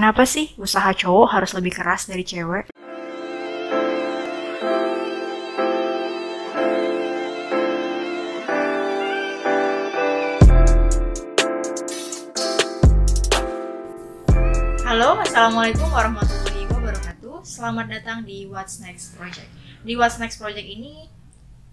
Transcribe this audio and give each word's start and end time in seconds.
Kenapa 0.00 0.24
sih 0.24 0.56
usaha 0.56 0.96
cowok 0.96 1.28
harus 1.28 1.52
lebih 1.52 1.76
keras 1.76 2.08
dari 2.08 2.24
cewek? 2.24 2.72
Halo, 14.88 15.20
Assalamualaikum 15.20 15.84
warahmatullahi 15.92 16.64
wabarakatuh. 16.72 17.44
Selamat 17.44 17.92
datang 17.92 18.24
di 18.24 18.48
What's 18.48 18.80
Next 18.80 19.20
Project. 19.20 19.52
Di 19.84 20.00
What's 20.00 20.16
Next 20.16 20.40
Project 20.40 20.64
ini 20.64 21.12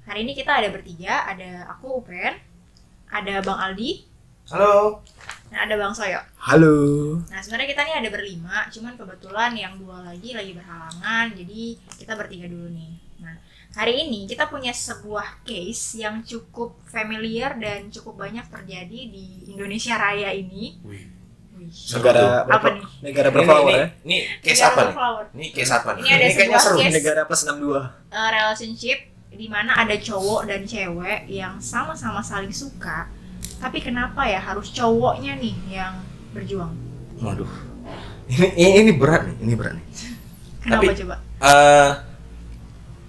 Hari 0.03 0.27
ini 0.27 0.35
kita 0.35 0.51
ada 0.51 0.67
bertiga. 0.67 1.23
Ada 1.31 1.71
aku, 1.71 2.03
Upen 2.03 2.35
Ada 3.07 3.39
Bang 3.39 3.71
Aldi. 3.71 4.03
Halo. 4.51 4.99
Dan 5.47 5.59
ada 5.63 5.75
Bang 5.75 5.95
Soyo 5.95 6.19
Halo. 6.43 6.75
Nah 7.31 7.39
sebenarnya 7.39 7.69
kita 7.71 7.81
nih 7.83 7.95
ada 8.03 8.09
berlima, 8.11 8.67
cuman 8.67 8.93
kebetulan 8.95 9.51
yang 9.55 9.73
dua 9.79 10.03
lagi 10.03 10.35
lagi 10.35 10.51
berhalangan, 10.51 11.25
jadi 11.31 11.61
kita 11.95 12.13
bertiga 12.13 12.47
dulu 12.47 12.67
nih. 12.69 12.91
Nah 13.19 13.35
hari 13.71 14.03
ini 14.03 14.27
kita 14.27 14.47
punya 14.47 14.71
sebuah 14.71 15.43
case 15.43 16.03
yang 16.03 16.19
cukup 16.21 16.75
familiar 16.85 17.55
dan 17.55 17.87
cukup 17.87 18.19
banyak 18.19 18.43
terjadi 18.47 18.99
di 19.07 19.47
Indonesia 19.47 19.95
Raya 19.95 20.35
ini. 20.35 20.83
Wih. 20.83 21.05
Wih. 21.57 21.71
Negara 21.73 22.45
Apa 22.45 22.67
nih? 22.69 22.85
negara 23.01 23.27
Ini, 23.27 23.35
berflower 23.35 23.65
ini, 23.65 23.73
ya. 23.73 23.87
ini 24.05 24.17
case 24.39 24.61
Negara 24.61 24.69
apa 24.69 24.81
nih? 24.83 24.93
Ini 25.33 25.47
case 25.55 25.71
apa 25.73 25.89
nih? 25.89 26.01
Ini 26.03 26.09
ada 26.11 26.25
kayaknya 26.27 26.37
sebuah 26.37 26.61
seru. 26.61 26.77
case. 26.77 26.93
Negara 26.93 27.21
plus 27.23 27.41
62. 27.41 27.81
Eh, 28.13 28.29
relationship 28.29 28.97
di 29.27 29.47
mana 29.49 29.71
ada 29.73 29.95
cowok 29.97 30.41
dan 30.45 30.61
cewek 30.63 31.19
yang 31.27 31.57
sama-sama 31.57 32.21
saling 32.21 32.53
suka, 32.53 33.05
tapi 33.57 33.77
kenapa 33.79 34.21
ya 34.23 34.37
harus 34.37 34.69
cowoknya 34.69 35.37
nih 35.37 35.55
yang 35.69 35.93
berjuang? 36.31 36.71
Waduh. 37.17 37.49
Ini, 38.27 38.83
ini 38.83 38.91
berat 38.93 39.25
nih, 39.25 39.37
ini 39.41 39.53
berat 39.55 39.73
nih. 39.73 39.85
Kenapa 40.61 40.81
Tapi- 40.83 40.99
coba? 40.99 41.15
Eh 41.39 41.89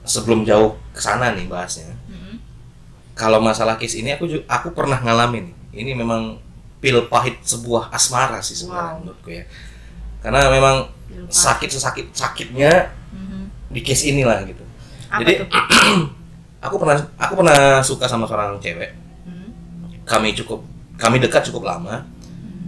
sebelum 0.04 0.40
jauh 0.42 0.76
ke 0.94 1.00
sana 1.00 1.34
nih 1.34 1.44
bahasnya. 1.44 1.92
Mm-mm. 2.06 2.38
Kalau 3.12 3.42
masalah 3.42 3.76
case 3.76 3.98
ini 3.98 4.14
aku 4.14 4.24
ju- 4.24 4.46
aku 4.46 4.72
pernah 4.72 4.96
ngalamin. 4.96 5.52
Ini 5.68 5.92
memang 5.92 6.38
pil 6.78 7.02
pahit 7.10 7.42
sebuah 7.42 7.90
asmara 7.90 8.38
sih 8.38 8.54
sebenarnya 8.54 8.94
Wow. 8.94 8.98
menurutku 9.02 9.28
ya. 9.28 9.44
Karena 10.22 10.46
memang 10.48 10.76
sakit 11.28 11.68
sesakit 11.68 12.06
sakitnya 12.14 12.94
Mhm. 13.10 13.74
di 13.74 13.80
case 13.82 14.08
inilah 14.08 14.46
gitu. 14.46 14.62
Apa 15.10 15.26
Jadi 15.26 15.32
aku 16.66 16.74
pernah 16.78 16.96
aku 17.16 17.32
pernah 17.34 17.58
suka 17.80 18.06
sama 18.06 18.24
seorang 18.24 18.56
cewek. 18.58 18.94
Kami 20.08 20.32
cukup 20.34 20.64
kami 20.98 21.20
dekat 21.20 21.46
cukup 21.46 21.68
lama 21.68 22.02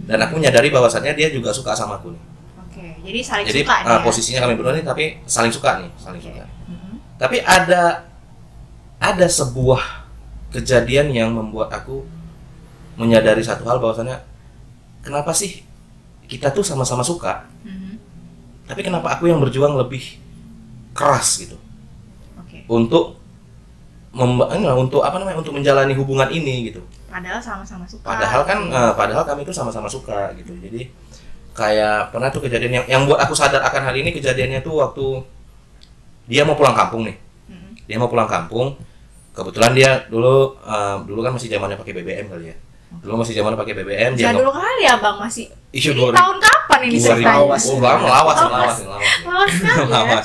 dan 0.07 0.17
aku 0.21 0.39
menyadari 0.39 0.71
bahwasannya 0.71 1.11
dia 1.13 1.27
juga 1.27 1.51
suka 1.51 1.73
sama 1.73 1.99
aku 1.99 2.13
nih. 2.13 2.23
Oke, 2.63 2.85
jadi 3.03 3.19
saling 3.19 3.45
Jadi 3.49 3.61
suka 3.65 3.75
uh, 3.75 3.83
nih 3.83 3.91
ya? 3.91 3.99
posisinya 4.05 4.39
kami 4.45 4.53
berdua 4.55 4.73
nih 4.77 4.85
tapi 4.85 5.03
saling 5.27 5.51
suka 5.51 5.83
nih, 5.83 5.91
saling 5.99 6.21
Oke. 6.23 6.31
suka. 6.31 6.45
Mhm. 6.69 6.93
Tapi 7.19 7.37
ada 7.43 8.07
ada 9.01 9.25
sebuah 9.27 9.81
kejadian 10.53 11.11
yang 11.11 11.33
membuat 11.33 11.73
aku 11.73 12.05
menyadari 12.95 13.41
satu 13.41 13.65
hal 13.65 13.81
bahwasannya 13.81 14.15
kenapa 15.01 15.33
sih 15.33 15.65
kita 16.29 16.53
tuh 16.53 16.63
sama-sama 16.63 17.03
suka, 17.03 17.49
Mhm. 17.65 17.97
tapi 18.69 18.85
kenapa 18.85 19.17
aku 19.19 19.27
yang 19.27 19.43
berjuang 19.43 19.75
lebih 19.75 20.21
keras 20.93 21.41
gitu 21.41 21.59
Oke. 22.39 22.63
untuk 22.69 23.19
memba- 24.11 24.47
untuk 24.75 25.03
apa 25.03 25.19
namanya 25.19 25.39
untuk 25.39 25.55
menjalani 25.55 25.91
hubungan 25.95 26.31
ini 26.31 26.71
gitu. 26.71 26.79
Padahal 27.11 27.39
sama-sama 27.39 27.83
suka. 27.83 28.07
Padahal 28.07 28.41
kan 28.41 28.57
gitu. 28.63 28.71
eh, 28.73 28.93
padahal 28.95 29.23
kami 29.23 29.43
itu 29.43 29.51
sama-sama 29.51 29.85
suka 29.85 30.31
gitu. 30.33 30.55
Jadi 30.55 30.87
kayak 31.51 32.15
pernah 32.15 32.31
tuh 32.31 32.39
kejadian 32.41 32.71
yang 32.73 32.85
yang 32.87 33.01
buat 33.03 33.19
aku 33.19 33.35
sadar 33.35 33.59
akan 33.61 33.83
hal 33.83 33.95
ini 33.95 34.09
kejadiannya 34.09 34.63
tuh 34.63 34.79
waktu 34.79 35.05
dia 36.25 36.47
mau 36.47 36.55
pulang 36.55 36.71
kampung 36.71 37.03
nih. 37.03 37.15
Mhm. 37.47 37.69
Dia 37.85 37.97
mau 37.99 38.07
pulang 38.07 38.25
kampung. 38.25 38.79
Kebetulan 39.31 39.71
dia 39.75 39.89
dulu 40.07 40.55
eh, 40.57 40.95
dulu 41.03 41.19
kan 41.19 41.35
masih 41.35 41.51
zamannya 41.51 41.75
pakai 41.75 41.93
BBM 41.93 42.31
kali 42.31 42.45
ya. 42.51 42.55
Dulu 42.91 43.23
masih 43.23 43.35
zamannya 43.35 43.55
pakai 43.55 43.75
BBM 43.75 44.11
dia 44.15 44.31
dulu 44.31 44.51
kali 44.51 44.83
ya 44.83 44.95
bang 44.95 45.15
masih. 45.19 45.47
isu 45.71 45.95
Ini 45.95 46.11
tahun 46.11 46.37
kapan 46.39 46.79
ini 46.83 46.97
ceritanya? 46.99 47.39
Lawas. 47.39 47.63
Oh, 47.63 47.79
lama 47.79 48.03
lawas, 48.03 48.37
Lawas. 48.43 48.51
lawas, 48.51 48.77
lawas. 48.83 49.51
Sekali 49.51 49.87
ya. 50.11 50.21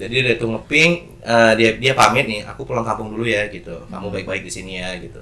Jadi 0.00 0.14
dia 0.24 0.34
tuh 0.40 0.48
ngeping, 0.56 0.90
eh, 1.20 1.52
dia 1.60 1.70
dia 1.76 1.92
pamit 1.92 2.24
nih, 2.24 2.40
aku 2.48 2.64
pulang 2.64 2.80
kampung 2.80 3.12
dulu 3.12 3.28
ya 3.28 3.44
gitu. 3.52 3.76
Kamu 3.92 4.08
Hmm. 4.08 4.14
baik-baik 4.16 4.40
di 4.40 4.48
sini 4.48 4.80
ya 4.80 4.96
gitu. 4.96 5.20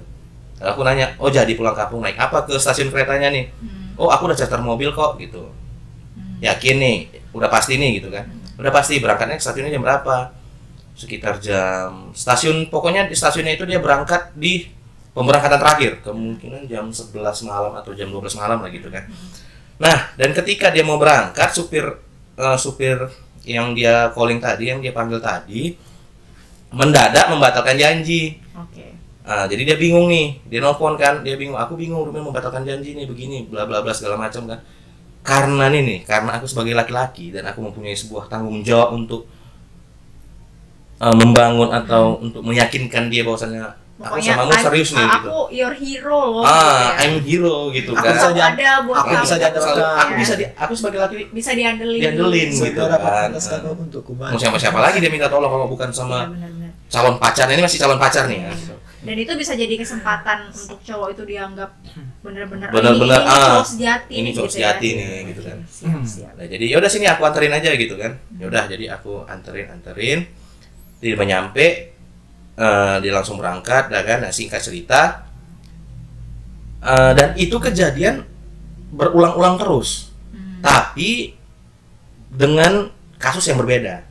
Aku 0.59 0.83
nanya, 0.83 1.15
oh 1.19 1.31
jadi 1.31 1.49
pulang 1.55 1.71
kampung 1.71 2.03
naik 2.03 2.19
apa 2.19 2.43
ke 2.43 2.59
stasiun 2.59 2.91
keretanya 2.91 3.31
nih? 3.31 3.47
Hmm. 3.47 3.95
Oh 3.95 4.11
aku 4.11 4.27
udah 4.27 4.37
charter 4.37 4.59
mobil 4.59 4.91
kok 4.91 5.15
gitu. 5.15 5.47
Hmm. 6.15 6.39
Yakin 6.43 6.75
nih, 6.79 6.97
udah 7.31 7.47
pasti 7.47 7.79
nih 7.79 8.03
gitu 8.03 8.11
kan. 8.11 8.27
Udah 8.59 8.71
pasti 8.75 8.99
berangkatnya 8.99 9.39
ke 9.39 9.43
stasiunnya 9.43 9.71
jam 9.71 9.83
berapa? 9.83 10.35
Sekitar 10.99 11.39
jam 11.39 12.11
stasiun 12.11 12.67
pokoknya 12.67 13.07
di 13.07 13.15
stasiunnya 13.15 13.55
itu 13.55 13.63
dia 13.63 13.79
berangkat 13.79 14.35
di 14.35 14.67
pemberangkatan 15.15 15.59
terakhir, 15.59 15.91
kemungkinan 16.03 16.67
jam 16.67 16.91
11 16.91 17.15
malam 17.47 17.71
atau 17.79 17.91
jam 17.95 18.11
12 18.11 18.35
malam 18.35 18.59
lah 18.59 18.69
gitu 18.71 18.91
kan. 18.91 19.07
Nah, 19.79 20.11
dan 20.19 20.35
ketika 20.35 20.75
dia 20.75 20.83
mau 20.83 20.99
berangkat, 20.99 21.55
supir 21.55 21.87
eh, 22.35 22.57
supir 22.59 22.99
yang 23.47 23.71
dia 23.71 24.11
calling 24.11 24.43
tadi, 24.43 24.75
yang 24.75 24.83
dia 24.83 24.91
panggil 24.91 25.23
tadi 25.23 25.75
mendadak 26.69 27.33
membatalkan 27.33 27.75
janji. 27.79 28.37
Oke. 28.53 28.88
Ah, 29.29 29.45
jadi 29.45 29.61
dia 29.61 29.77
bingung 29.77 30.09
nih, 30.09 30.41
dia 30.49 30.57
nelfon 30.57 30.97
kan, 30.97 31.21
dia 31.21 31.37
bingung, 31.37 31.53
aku 31.53 31.77
bingung 31.77 32.01
Ruben 32.01 32.25
membatalkan 32.25 32.65
janji 32.65 32.97
nih 32.97 33.05
begini, 33.05 33.45
bla 33.45 33.69
bla 33.69 33.85
bla 33.85 33.93
segala 33.93 34.17
macam 34.17 34.49
kan. 34.49 34.57
Karena 35.21 35.69
nih 35.69 35.85
nih, 35.85 35.99
karena 36.01 36.41
aku 36.41 36.49
sebagai 36.49 36.73
laki-laki 36.73 37.29
dan 37.29 37.45
aku 37.45 37.61
mempunyai 37.61 37.93
sebuah 37.93 38.25
tanggung 38.25 38.65
jawab 38.65 38.97
untuk 38.97 39.29
eh, 40.97 41.13
membangun 41.13 41.69
atau 41.69 42.17
untuk 42.17 42.41
meyakinkan 42.41 43.07
dia 43.07 43.21
bahwasannya 43.21 43.69
aku 43.99 44.15
sama 44.17 44.47
kamu 44.47 44.63
serius 44.63 44.89
nih 44.95 45.03
ah, 45.03 45.11
gitu. 45.13 45.27
Aku 45.27 45.37
your 45.51 45.73
hero 45.75 46.19
loh. 46.33 46.41
Ah, 46.41 46.49
gitu 46.49 46.73
ya. 46.73 47.03
I'm 47.03 47.13
hero 47.21 47.55
gitu 47.69 47.91
Aku 47.91 47.99
kan. 48.01 48.13
bisa 48.15 48.25
Aku 48.25 48.33
jadi- 48.33 48.49
ada 48.55 48.69
buat 48.81 48.97
aku 48.97 49.09
kamu. 49.11 49.21
bisa 49.21 49.35
jadi 49.35 49.53
Aku 49.53 49.59
aku 49.99 50.13
bisa 50.17 50.33
di, 50.33 50.45
aku 50.49 50.73
sebagai 50.73 50.99
laki 51.03 51.15
bisa 51.29 51.51
diandelin. 51.53 51.99
Diandelin 52.01 52.49
gitu. 52.49 52.81
Kan. 52.81 53.29
kuban. 54.01 54.29
mau 54.31 54.39
siapa 54.39 54.57
siapa 54.57 54.79
lagi 54.79 54.97
dia 54.97 55.11
minta 55.11 55.27
tolong 55.27 55.51
kalau 55.51 55.67
bukan 55.67 55.91
Iya, 55.91 55.97
sama 55.99 56.17
benar-benar. 56.25 56.71
calon 56.89 57.15
pacar 57.19 57.45
ini 57.45 57.61
masih 57.61 57.77
calon 57.77 57.99
pacar 57.99 58.23
nih 58.25 58.39
ya. 58.39 58.51
Dan 58.99 59.15
itu 59.15 59.31
bisa 59.39 59.55
jadi 59.55 59.71
kesempatan 59.79 60.51
untuk 60.51 60.79
cowok 60.83 61.15
itu 61.15 61.23
dianggap 61.23 61.71
benar-benar 62.19 62.67
Benar-benar, 62.67 63.21
ini, 63.23 63.27
ini 63.27 63.31
ah, 63.31 63.47
cowok 63.47 63.67
sejati 63.71 64.11
ini 64.11 64.29
cowok 64.35 64.47
gitu 64.51 64.55
sejati 64.59 64.87
ya. 64.91 64.97
nih, 64.99 65.19
gitu 65.31 65.41
kan. 65.47 65.57
Siap, 65.63 66.01
siap. 66.03 66.33
Nah, 66.35 66.47
jadi 66.51 66.65
yaudah 66.67 66.91
sini 66.91 67.05
aku 67.07 67.21
anterin 67.23 67.53
aja 67.55 67.69
gitu 67.79 67.95
kan. 67.95 68.11
Yaudah 68.35 68.63
jadi 68.67 68.85
aku 68.91 69.23
anterin 69.23 69.67
anterin. 69.71 70.19
Dia 70.99 71.15
udah 71.15 71.27
nyampe 71.27 71.65
eh, 72.59 72.95
dia 72.99 73.11
langsung 73.15 73.39
berangkat 73.39 73.87
dah 73.87 74.03
kan 74.03 74.19
nah, 74.27 74.31
singkat 74.35 74.59
cerita 74.59 75.29
Eh, 76.79 77.11
dan 77.11 77.35
itu 77.35 77.59
kejadian 77.59 78.23
berulang-ulang 78.95 79.59
terus 79.59 80.07
Hmm, 80.31 80.61
tapi 80.61 81.33
dengan 82.29 82.87
kasus 83.17 83.49
yang 83.49 83.57
berbeda 83.57 84.05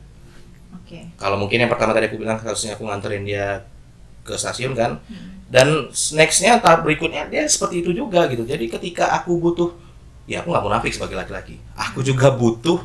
Oke. 0.77 1.09
kalau 1.15 1.39
mungkin 1.39 1.63
yang 1.63 1.71
pertama 1.71 1.95
tadi 1.95 2.11
aku 2.11 2.19
bilang 2.19 2.35
kasusnya 2.37 2.75
aku 2.75 2.83
nganterin 2.85 3.23
dia 3.23 3.63
ke 4.21 4.33
stasiun 4.33 4.73
kan. 4.73 4.99
Hmm. 5.05 5.27
dan 5.49 5.89
nextnya 6.13 6.61
tahap 6.61 6.85
berikutnya 6.85 7.25
dia 7.25 7.41
seperti 7.43 7.81
itu 7.81 7.89
juga 7.91 8.29
gitu. 8.29 8.45
Jadi 8.45 8.69
ketika 8.69 9.09
aku 9.11 9.33
butuh 9.35 9.73
ya 10.23 10.39
aku 10.39 10.53
nggak 10.53 10.61
munafik 10.61 10.93
sebagai 10.93 11.17
laki-laki. 11.17 11.57
Aku 11.73 11.99
juga 11.99 12.29
butuh 12.29 12.77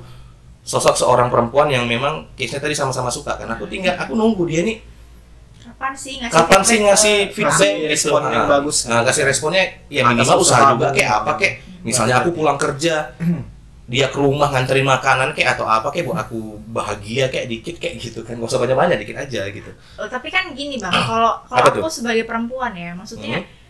sosok 0.62 0.97
seorang 0.97 1.28
perempuan 1.28 1.69
yang 1.69 1.84
memang 1.84 2.25
case-nya 2.33 2.65
tadi 2.65 2.72
sama-sama 2.72 3.12
suka. 3.12 3.37
Karena 3.37 3.55
aku 3.55 3.69
tinggal 3.69 4.00
aku 4.00 4.17
nunggu 4.17 4.49
dia 4.49 4.65
nih. 4.65 4.81
Kapan 5.61 5.93
sih 5.93 6.17
ngasih 6.17 6.33
kapan 6.33 6.61
sih 6.65 6.78
ngasih 6.81 7.17
feedback 7.31 7.53
Kasih 7.53 7.72
gitu? 7.77 7.89
respon 7.93 8.22
yang 8.27 8.45
Nah, 8.45 8.49
bagus. 8.49 8.77
nah, 8.84 9.01
kasih 9.03 9.22
responnya 9.25 9.65
ya 9.89 10.03
minimal 10.05 10.37
usaha 10.41 10.72
juga 10.72 10.89
kayak 10.89 11.12
apa 11.21 11.33
kayak 11.37 11.55
misalnya 11.81 12.15
aku 12.21 12.33
pulang 12.33 12.56
kerja 12.56 13.12
dia 13.84 14.09
ke 14.09 14.17
rumah 14.17 14.49
nganterin 14.49 14.83
makanan 14.83 15.36
kayak 15.36 15.60
atau 15.60 15.69
apa 15.69 15.92
kayak 15.92 16.09
buat 16.09 16.16
aku 16.19 16.57
bahagia 16.72 17.28
kayak 17.28 17.53
dikit 17.53 17.77
kayak 17.77 18.01
gitu 18.01 18.25
kan 18.25 18.41
gak 18.41 18.48
usah 18.48 18.57
banyak-banyak 18.59 18.97
dikit 19.04 19.16
aja 19.21 19.45
gitu 19.48 19.71
Oh, 20.01 20.09
tapi 20.09 20.33
kan 20.33 20.57
gini 20.57 20.81
bang, 20.81 20.89
kalau 20.91 21.45
kalau 21.45 21.69
aku 21.69 21.89
sebagai 21.89 22.25
perempuan 22.25 22.72
ya, 22.72 22.92
maksudnya 22.92 23.45
Hmm. 23.45 23.63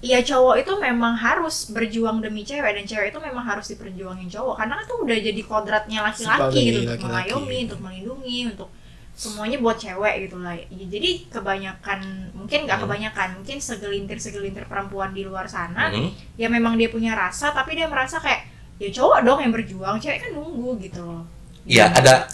Iya 0.00 0.24
cowok 0.24 0.64
itu 0.64 0.72
memang 0.80 1.12
harus 1.12 1.68
berjuang 1.68 2.24
demi 2.24 2.40
cewek 2.40 2.72
dan 2.72 2.88
cewek 2.88 3.12
itu 3.12 3.20
memang 3.20 3.44
harus 3.44 3.68
diperjuangin 3.68 4.32
cowok 4.32 4.56
karena 4.56 4.80
itu 4.80 4.94
udah 4.96 5.18
jadi 5.20 5.42
kodratnya 5.44 5.98
laki-laki 6.00 6.56
gitu 6.58 6.78
untuk 6.80 6.88
laki-laki. 6.88 7.04
mengayomi, 7.04 7.58
untuk 7.68 7.80
melindungi, 7.84 8.38
untuk 8.48 8.68
semuanya 9.12 9.60
buat 9.60 9.76
cewek 9.76 10.14
gitu 10.24 10.40
lah. 10.40 10.56
Ya, 10.56 10.86
Jadi 10.88 11.28
kebanyakan 11.28 12.00
mungkin 12.32 12.58
nggak 12.64 12.78
Hmm. 12.80 12.84
kebanyakan, 12.88 13.28
mungkin 13.36 13.56
segelintir 13.60 14.16
segelintir 14.16 14.64
perempuan 14.64 15.12
di 15.12 15.20
luar 15.20 15.44
sana 15.44 15.92
Hmm. 15.92 16.08
ya 16.32 16.48
memang 16.48 16.80
dia 16.80 16.88
punya 16.88 17.12
rasa 17.12 17.52
tapi 17.52 17.76
dia 17.76 17.84
merasa 17.84 18.16
kayak 18.16 18.49
ya 18.80 18.88
cowok 18.88 19.18
dong 19.28 19.38
yang 19.44 19.52
berjuang, 19.52 19.96
cewek 20.00 20.18
kan 20.24 20.30
nunggu 20.32 20.80
gitu. 20.80 21.04
Loh. 21.04 21.22
Iya 21.68 21.92
ada 21.92 22.26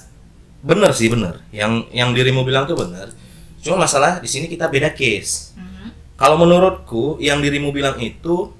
bener 0.62 0.94
sih 0.94 1.10
bener. 1.10 1.42
Yang 1.50 1.90
yang 1.90 2.14
dirimu 2.14 2.46
bilang 2.46 2.70
tuh 2.70 2.78
bener. 2.78 3.10
Cuma 3.58 3.82
masalah 3.82 4.22
di 4.22 4.30
sini 4.30 4.46
kita 4.46 4.70
beda 4.70 4.94
case. 4.94 5.58
Mhm. 5.58 6.14
kalau 6.16 6.40
menurutku 6.40 7.20
yang 7.20 7.44
dirimu 7.44 7.74
bilang 7.74 7.98
itu 8.00 8.54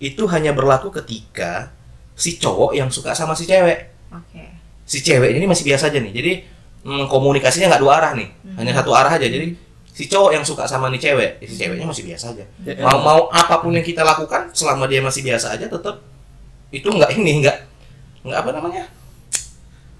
itu 0.00 0.22
hanya 0.30 0.56
berlaku 0.56 0.88
ketika 0.88 1.68
si 2.14 2.38
cowok 2.38 2.72
yang 2.78 2.88
suka 2.88 3.12
sama 3.12 3.34
si 3.34 3.44
cewek. 3.44 3.90
Oke. 4.14 4.44
si 4.86 5.02
cewek 5.02 5.34
ini 5.34 5.44
masih 5.50 5.66
biasa 5.66 5.90
aja 5.90 5.98
nih. 5.98 6.12
Jadi 6.14 6.32
mm, 6.86 7.04
komunikasinya 7.10 7.74
nggak 7.74 7.82
dua 7.82 7.92
arah 7.98 8.12
nih. 8.14 8.28
Hmm. 8.30 8.56
hanya 8.62 8.72
satu 8.78 8.94
arah 8.94 9.10
aja. 9.10 9.26
Jadi 9.26 9.58
si 9.90 10.06
cowok 10.06 10.30
yang 10.38 10.44
suka 10.46 10.70
sama 10.70 10.86
nih 10.90 11.02
cewek 11.02 11.30
ya 11.42 11.46
si 11.50 11.54
ceweknya 11.58 11.86
masih 11.90 12.04
biasa 12.06 12.24
aja. 12.30 12.44
Ya, 12.62 12.74
mau 12.82 12.98
mau 13.02 13.20
apa 13.34 13.58
pun 13.58 13.74
yang 13.74 13.82
kita 13.82 14.06
lakukan 14.06 14.54
selama 14.54 14.86
dia 14.86 15.02
masih 15.02 15.26
biasa 15.26 15.54
aja 15.58 15.66
tetap 15.66 16.13
itu 16.74 16.88
nggak 16.90 17.10
ini 17.14 17.46
nggak 17.46 17.56
nggak 18.26 18.38
apa 18.42 18.50
namanya? 18.50 18.84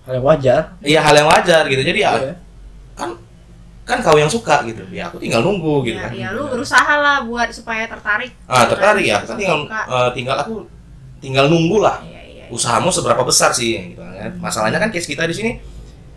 Hal 0.05 0.19
yang 0.19 0.27
wajar. 0.27 0.63
Iya 0.83 1.01
hal 1.01 1.15
yang 1.15 1.29
wajar 1.31 1.63
gitu. 1.71 1.81
Jadi 1.81 1.99
ya 2.03 2.11
Iya. 2.19 2.35
kan 2.99 3.11
kan 3.85 3.99
kau 4.01 4.17
yang 4.17 4.29
suka 4.29 4.65
gitu. 4.67 4.83
Ya 4.91 5.09
aku 5.09 5.23
tinggal 5.23 5.41
nunggu 5.41 5.85
gitu 5.87 5.97
ya, 5.97 6.09
kan. 6.09 6.13
ya 6.13 6.29
lu 6.33 6.49
berusaha 6.49 6.95
lah 6.99 7.23
buat 7.25 7.49
supaya 7.53 7.85
tertarik. 7.87 8.33
ah 8.45 8.65
tertarik 8.67 9.05
ya. 9.07 9.23
Kan 9.23 9.37
tinggal 9.39 9.59
eh, 9.71 10.11
tinggal 10.13 10.37
aku 10.43 10.55
tinggal 11.23 11.47
nunggu 11.49 11.79
lah. 11.81 12.03
Iya, 12.05 12.21
iya. 12.29 12.45
usahamu 12.53 12.93
seberapa 12.93 13.23
besar 13.25 13.55
sih 13.55 13.95
gitu 13.95 14.03
kan. 14.03 14.35
Masalahnya 14.41 14.77
kan 14.77 14.91
case 14.93 15.09
kita 15.09 15.25
di 15.25 15.33
sini 15.37 15.53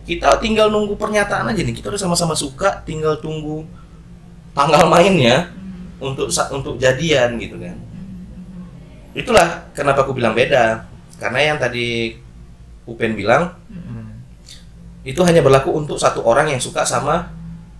kita 0.07 0.39
tinggal 0.39 0.71
nunggu 0.71 0.95
pernyataan 0.95 1.48
aja 1.48 1.62
nih. 1.63 1.75
Kita 1.75 1.92
udah 1.92 2.00
sama-sama 2.00 2.36
suka 2.36 2.83
tinggal 2.83 3.19
tunggu 3.19 3.63
tanggal 4.51 4.89
mainnya 4.89 5.54
Hmm. 5.98 6.13
untuk 6.13 6.30
untuk 6.30 6.77
jadian 6.77 7.42
gitu 7.42 7.57
kan 7.57 7.74
itulah 9.17 9.65
kenapa 9.73 10.05
aku 10.05 10.13
bilang 10.13 10.37
beda 10.37 10.85
karena 11.17 11.39
yang 11.53 11.57
tadi 11.57 12.13
Upen 12.85 13.17
bilang 13.17 13.49
Hmm. 13.67 14.21
itu 15.01 15.17
hanya 15.25 15.41
berlaku 15.41 15.73
untuk 15.73 15.97
satu 15.97 16.21
orang 16.21 16.47
yang 16.47 16.61
suka 16.61 16.85
sama 16.85 17.33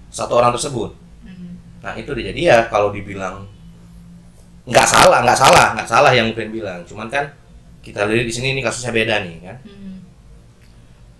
satu 0.10 0.34
orang 0.36 0.50
tersebut 0.52 0.92
Hmm. 1.22 1.56
nah 1.80 1.94
itu 1.94 2.10
dia 2.18 2.34
jadi 2.34 2.42
ya 2.42 2.58
kalau 2.68 2.90
dibilang 2.90 3.46
nggak 4.68 4.88
salah 4.88 5.22
nggak 5.24 5.38
salah 5.38 5.66
nggak 5.78 5.88
salah 5.88 6.12
yang 6.12 6.28
Upen 6.34 6.50
bilang 6.50 6.82
cuman 6.84 7.08
kan 7.08 7.30
kita 7.80 8.04
lihat 8.04 8.26
di 8.28 8.34
sini 8.34 8.52
ini 8.52 8.60
kasusnya 8.60 8.92
beda 8.92 9.22
nih 9.24 9.38
kan 9.46 9.58
Hmm. 9.64 9.96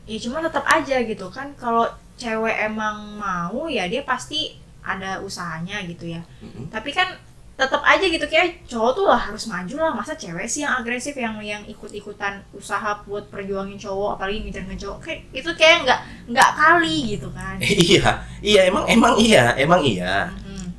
Ya 0.08 0.16
cuma 0.24 0.40
tetap 0.40 0.64
aja 0.64 1.04
gitu 1.04 1.28
kan 1.28 1.52
kalau 1.60 1.84
cewek 2.16 2.56
emang 2.64 3.20
mau 3.20 3.68
ya 3.68 3.92
dia 3.92 4.08
pasti 4.08 4.56
ada 4.80 5.20
usahanya 5.20 5.84
gitu 5.84 6.08
ya. 6.08 6.24
Mm-mm. 6.40 6.72
Tapi 6.72 6.96
kan 6.96 7.12
tetap 7.58 7.82
aja 7.82 8.06
gitu 8.06 8.22
kayak 8.24 8.62
cowok 8.70 8.92
tuh 8.94 9.06
lah 9.10 9.18
harus 9.18 9.50
maju 9.50 9.76
lah 9.76 9.90
masa 9.92 10.14
cewek 10.14 10.46
sih 10.46 10.62
yang 10.62 10.78
agresif 10.78 11.18
yang 11.18 11.34
yang 11.42 11.66
ikut-ikutan 11.66 12.38
usaha 12.54 13.02
buat 13.02 13.26
perjuangin 13.34 13.76
cowok 13.76 14.14
apalagi 14.14 14.46
ngejar 14.46 14.62
cowok 14.70 14.98
kayak 15.02 15.26
itu 15.34 15.50
kayak 15.58 15.78
nggak 15.82 16.00
nggak 16.30 16.50
kali 16.54 17.18
gitu 17.18 17.28
kan. 17.34 17.58
iya 17.90 18.22
iya 18.40 18.62
emang 18.70 18.86
emang 18.86 19.14
iya 19.18 19.58
emang 19.58 19.82
iya 19.82 20.30
Mhm. 20.46 20.70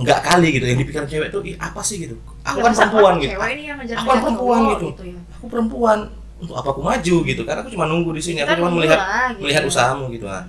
nggak 0.00 0.20
kali 0.22 0.48
gitu 0.54 0.64
yang 0.64 0.78
dipikir 0.78 1.02
cewek 1.02 1.28
tuh 1.28 1.42
"Ih, 1.42 1.58
apa 1.58 1.82
sih 1.82 1.98
gitu 1.98 2.14
aku 2.40 2.62
kan 2.62 2.72
perempuan 2.72 3.02
orang 3.04 3.16
gitu 3.18 3.32
Cewek 3.34 3.50
ini 3.50 3.62
yang 3.66 3.76
ngejar 3.82 3.96
Aku 3.98 4.06
kan 4.06 4.18
perempuan 4.22 4.60
gitu. 4.70 4.86
ya. 5.02 5.20
aku 5.34 5.46
perempuan 5.50 5.98
untuk 6.38 6.54
apa 6.54 6.68
aku 6.70 6.80
maju 6.80 7.16
gitu 7.26 7.42
karena 7.42 7.60
aku 7.60 7.70
cuma 7.74 7.84
nunggu 7.84 8.10
di 8.14 8.22
sini 8.22 8.38
aku 8.40 8.54
cuma 8.54 8.70
melihat 8.70 8.96
lah, 8.96 9.28
gitu. 9.34 9.42
melihat 9.42 9.62
usahamu 9.66 10.06
gitu 10.08 10.24
lah 10.24 10.46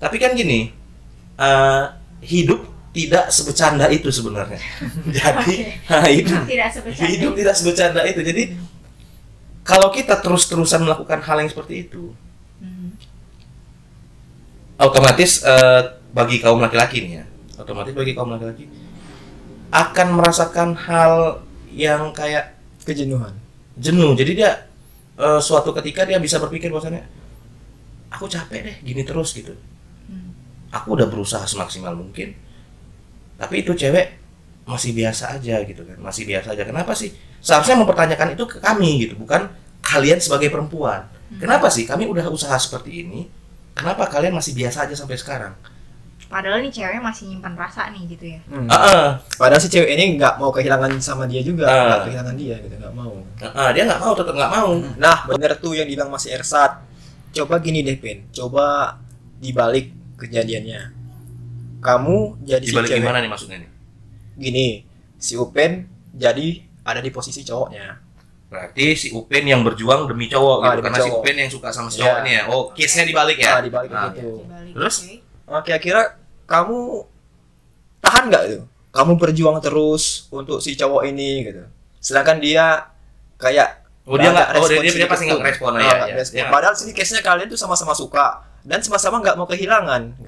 tapi 0.00 0.16
kan 0.16 0.32
gini 0.32 0.72
eh, 1.36 1.84
hidup 2.24 2.64
tidak 2.88 3.28
sebecanda 3.28 3.86
itu 3.92 4.08
sebenarnya. 4.08 4.58
Jadi 5.18 5.54
nah, 5.90 6.08
hidup. 6.08 6.42
Tidak 6.48 6.68
hidup 7.04 7.32
tidak 7.36 7.54
sebecanda 7.54 8.00
itu. 8.08 8.20
Jadi 8.24 8.42
kalau 9.62 9.92
kita 9.92 10.16
terus-terusan 10.24 10.88
melakukan 10.88 11.20
hal 11.20 11.44
yang 11.44 11.50
seperti 11.52 11.86
itu 11.88 12.12
Hmm. 12.58 12.90
otomatis 14.74 15.46
eh, 15.46 15.82
bagi 16.10 16.42
kaum 16.42 16.58
laki-laki 16.58 17.06
nih 17.06 17.22
ya 17.22 17.24
otomatis 17.54 17.94
bagi 17.94 18.18
kaum 18.18 18.34
laki-laki 18.34 18.66
akan 19.70 20.08
merasakan 20.18 20.74
hal 20.74 21.44
yang 21.70 22.10
kayak 22.10 22.56
kejenuhan. 22.82 23.30
jenuh. 23.78 24.10
Jadi 24.18 24.42
dia 24.42 24.66
eh, 25.14 25.38
suatu 25.38 25.70
ketika 25.70 26.02
dia 26.02 26.18
bisa 26.18 26.42
berpikir 26.42 26.66
bahwasannya 26.74 27.06
aku 28.10 28.26
capek 28.26 28.60
deh 28.64 28.76
gini 28.82 29.06
terus 29.06 29.36
gitu. 29.36 29.54
Hmm. 30.10 30.32
aku 30.72 30.98
udah 30.98 31.06
berusaha 31.06 31.46
semaksimal 31.46 31.92
mungkin 31.94 32.32
tapi 33.38 33.62
itu 33.62 33.72
cewek 33.72 34.18
masih 34.68 34.92
biasa 34.92 35.38
aja 35.38 35.64
gitu 35.64 35.80
kan 35.86 35.96
masih 35.96 36.28
biasa 36.28 36.52
aja. 36.52 36.66
Kenapa 36.66 36.92
sih? 36.92 37.08
Seharusnya 37.40 37.78
mempertanyakan 37.80 38.34
itu 38.36 38.44
ke 38.44 38.58
kami 38.60 39.06
gitu 39.08 39.14
bukan 39.16 39.48
kalian 39.80 40.18
sebagai 40.18 40.50
perempuan. 40.50 41.06
Kenapa 41.38 41.70
sih? 41.72 41.86
Kami 41.86 42.04
udah 42.04 42.28
usaha 42.28 42.58
seperti 42.58 43.06
ini 43.06 43.24
kenapa 43.72 44.10
kalian 44.10 44.34
masih 44.34 44.52
biasa 44.52 44.84
aja 44.90 44.98
sampai 44.98 45.16
sekarang? 45.16 45.54
Padahal 46.28 46.60
nih 46.60 46.68
cewek 46.68 47.00
masih 47.00 47.32
nyimpan 47.32 47.56
rasa 47.56 47.88
nih 47.88 48.04
gitu 48.04 48.36
ya. 48.36 48.40
Hmm. 48.52 48.68
Ah, 48.68 48.76
ah, 48.76 49.08
padahal 49.40 49.62
si 49.64 49.72
cewek 49.72 49.88
ini 49.96 50.20
nggak 50.20 50.36
mau 50.36 50.52
kehilangan 50.52 50.92
sama 51.00 51.24
dia 51.24 51.40
juga 51.40 51.64
Ah. 51.64 51.72
nggak 51.88 52.00
kehilangan 52.12 52.34
dia 52.36 52.56
gitu 52.60 52.74
nggak 52.76 52.92
mau. 52.92 53.14
Ah, 53.40 53.48
ah, 53.56 53.68
dia 53.72 53.88
nggak 53.88 54.00
mau 54.02 54.12
tetap 54.12 54.34
nggak 54.36 54.52
mau. 54.52 54.70
Nah 55.00 55.16
bener 55.24 55.56
tuh 55.56 55.72
yang 55.72 55.88
dibilang 55.88 56.12
masih 56.12 56.36
Ersat 56.36 56.84
coba 57.32 57.56
gini 57.64 57.80
deh 57.80 57.96
Pin. 57.96 58.28
Coba 58.28 58.98
dibalik 59.40 59.88
kejadiannya 60.20 60.97
kamu 61.78 62.16
jadi 62.42 62.60
di 62.60 62.68
si 62.68 62.74
balik 62.74 62.88
cewek 62.88 63.00
gimana 63.00 63.18
nih 63.18 63.30
maksudnya 63.30 63.56
nih 63.60 63.70
gini 64.34 64.66
si 65.16 65.34
Upen 65.34 65.86
jadi 66.10 66.46
ada 66.82 66.98
di 66.98 67.10
posisi 67.10 67.42
cowoknya 67.42 67.98
berarti 68.48 68.86
si 68.94 69.08
Upen 69.10 69.44
yang 69.44 69.60
berjuang 69.60 70.06
demi 70.06 70.26
cowok 70.26 70.56
Ah, 70.58 70.64
gitu 70.66 70.74
demi 70.74 70.84
karena 70.84 70.98
si 70.98 71.02
cowok. 71.04 71.20
Upen 71.20 71.34
yang 71.36 71.50
suka 71.50 71.68
sama 71.68 71.88
si 71.88 71.96
Iya. 71.96 72.02
cowok 72.02 72.18
ini 72.18 72.30
ya 72.30 72.42
oh 72.48 72.62
case 72.72 72.94
nya 72.94 73.04
dibalik 73.04 73.38
ya 73.38 73.52
dibalik 73.60 73.90
Ah, 73.90 74.08
gitu 74.08 74.40
Dibalik, 74.40 74.72
Terus? 74.74 74.96
oke. 74.98 75.14
Nah, 75.48 75.62
kira-kira 75.62 76.02
kamu 76.44 76.78
tahan 78.00 78.24
nggak 78.28 78.42
itu? 78.46 78.60
Kamu 78.88 79.12
berjuang 79.16 79.58
terus 79.60 80.04
untuk 80.30 80.58
si 80.58 80.74
cowok 80.74 81.02
ini 81.06 81.44
gitu. 81.44 81.62
Sedangkan 81.98 82.36
dia 82.38 82.88
kayak 83.36 83.84
oh 84.04 84.16
dia 84.16 84.28
nggak 84.28 84.48
oh 84.54 84.64
dia, 84.64 84.76
dia, 84.76 84.82
dia 84.82 84.92
sedikit 84.92 85.08
pasti 85.12 85.24
nggak 85.24 85.44
respon 85.44 85.72
Ah, 85.72 86.08
ya, 86.08 86.16
ya, 86.16 86.24
ya. 86.24 86.44
Padahal 86.48 86.72
sini 86.72 86.92
case-nya 86.92 87.20
kalian 87.20 87.46
tuh 87.46 87.56
sama-sama 87.56 87.92
suka 87.92 88.42
dan 88.64 88.80
sama-sama 88.80 89.20
nggak 89.20 89.36
mau 89.36 89.44
kehilangan 89.44 90.02
gitu. 90.18 90.24
Iya 90.24 90.27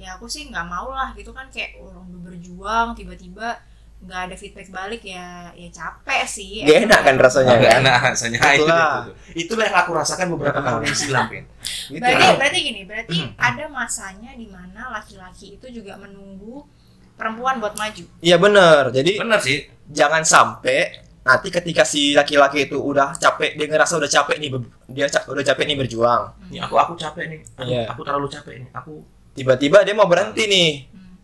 Ya 0.00 0.16
aku 0.16 0.24
sih 0.24 0.48
nggak 0.48 0.64
mau 0.64 0.88
lah 0.90 1.12
gitu 1.12 1.30
kan 1.30 1.52
kayak 1.52 1.76
orang 1.76 2.08
udah 2.08 2.20
berjuang 2.24 2.88
tiba-tiba 2.96 3.60
nggak 4.00 4.32
ada 4.32 4.34
feedback 4.34 4.72
balik 4.72 5.04
ya 5.04 5.52
ya 5.52 5.68
capek 5.68 6.24
sih. 6.24 6.64
Gak 6.64 6.88
enak 6.88 7.00
kan 7.04 7.14
rasanya 7.20 7.52
nggak 7.52 7.72
kan? 7.76 7.80
enak 7.84 7.98
rasanya 8.16 8.38
itu, 8.40 8.48
Itulah. 8.64 8.88
itu, 8.96 9.12
itulah 9.44 9.64
yang 9.68 9.78
aku 9.84 9.90
rasakan 9.92 10.26
beberapa 10.32 10.60
tahun 10.64 10.80
yang 10.88 10.96
silam 10.96 11.24
Pin. 11.28 11.44
Gitu. 11.92 12.00
Berarti 12.00 12.26
berarti 12.40 12.58
gini, 12.64 12.80
berarti 12.88 13.18
ada 13.36 13.64
masanya 13.68 14.32
di 14.32 14.48
mana 14.48 14.88
laki-laki 14.88 15.60
itu 15.60 15.66
juga 15.68 16.00
menunggu 16.00 16.64
perempuan 17.12 17.60
buat 17.60 17.76
maju. 17.76 18.04
Iya 18.24 18.40
bener. 18.40 18.88
Jadi 18.88 19.20
benar 19.20 19.40
sih 19.44 19.68
jangan 19.84 20.24
sampai 20.24 20.96
nanti 21.20 21.52
ketika 21.52 21.84
si 21.84 22.16
laki-laki 22.16 22.72
itu 22.72 22.80
udah 22.80 23.12
capek 23.20 23.52
dia 23.52 23.68
ngerasa 23.68 24.00
udah 24.00 24.08
capek 24.08 24.40
nih 24.40 24.48
dia 24.88 25.04
udah 25.12 25.44
capek 25.44 25.64
nih 25.68 25.76
berjuang 25.76 26.32
Nih 26.48 26.64
aku 26.64 26.80
aku 26.80 26.96
capek 26.96 27.28
nih. 27.28 27.40
Aku, 27.60 27.68
Iya. 27.68 27.84
aku 27.92 28.00
terlalu 28.00 28.26
capek 28.32 28.54
nih. 28.64 28.68
Aku 28.72 29.04
tiba-tiba 29.32 29.80
dia 29.80 29.92
mau 29.92 30.04
berhenti 30.04 30.44
nih 30.44 30.70
Hmm. 30.88 31.14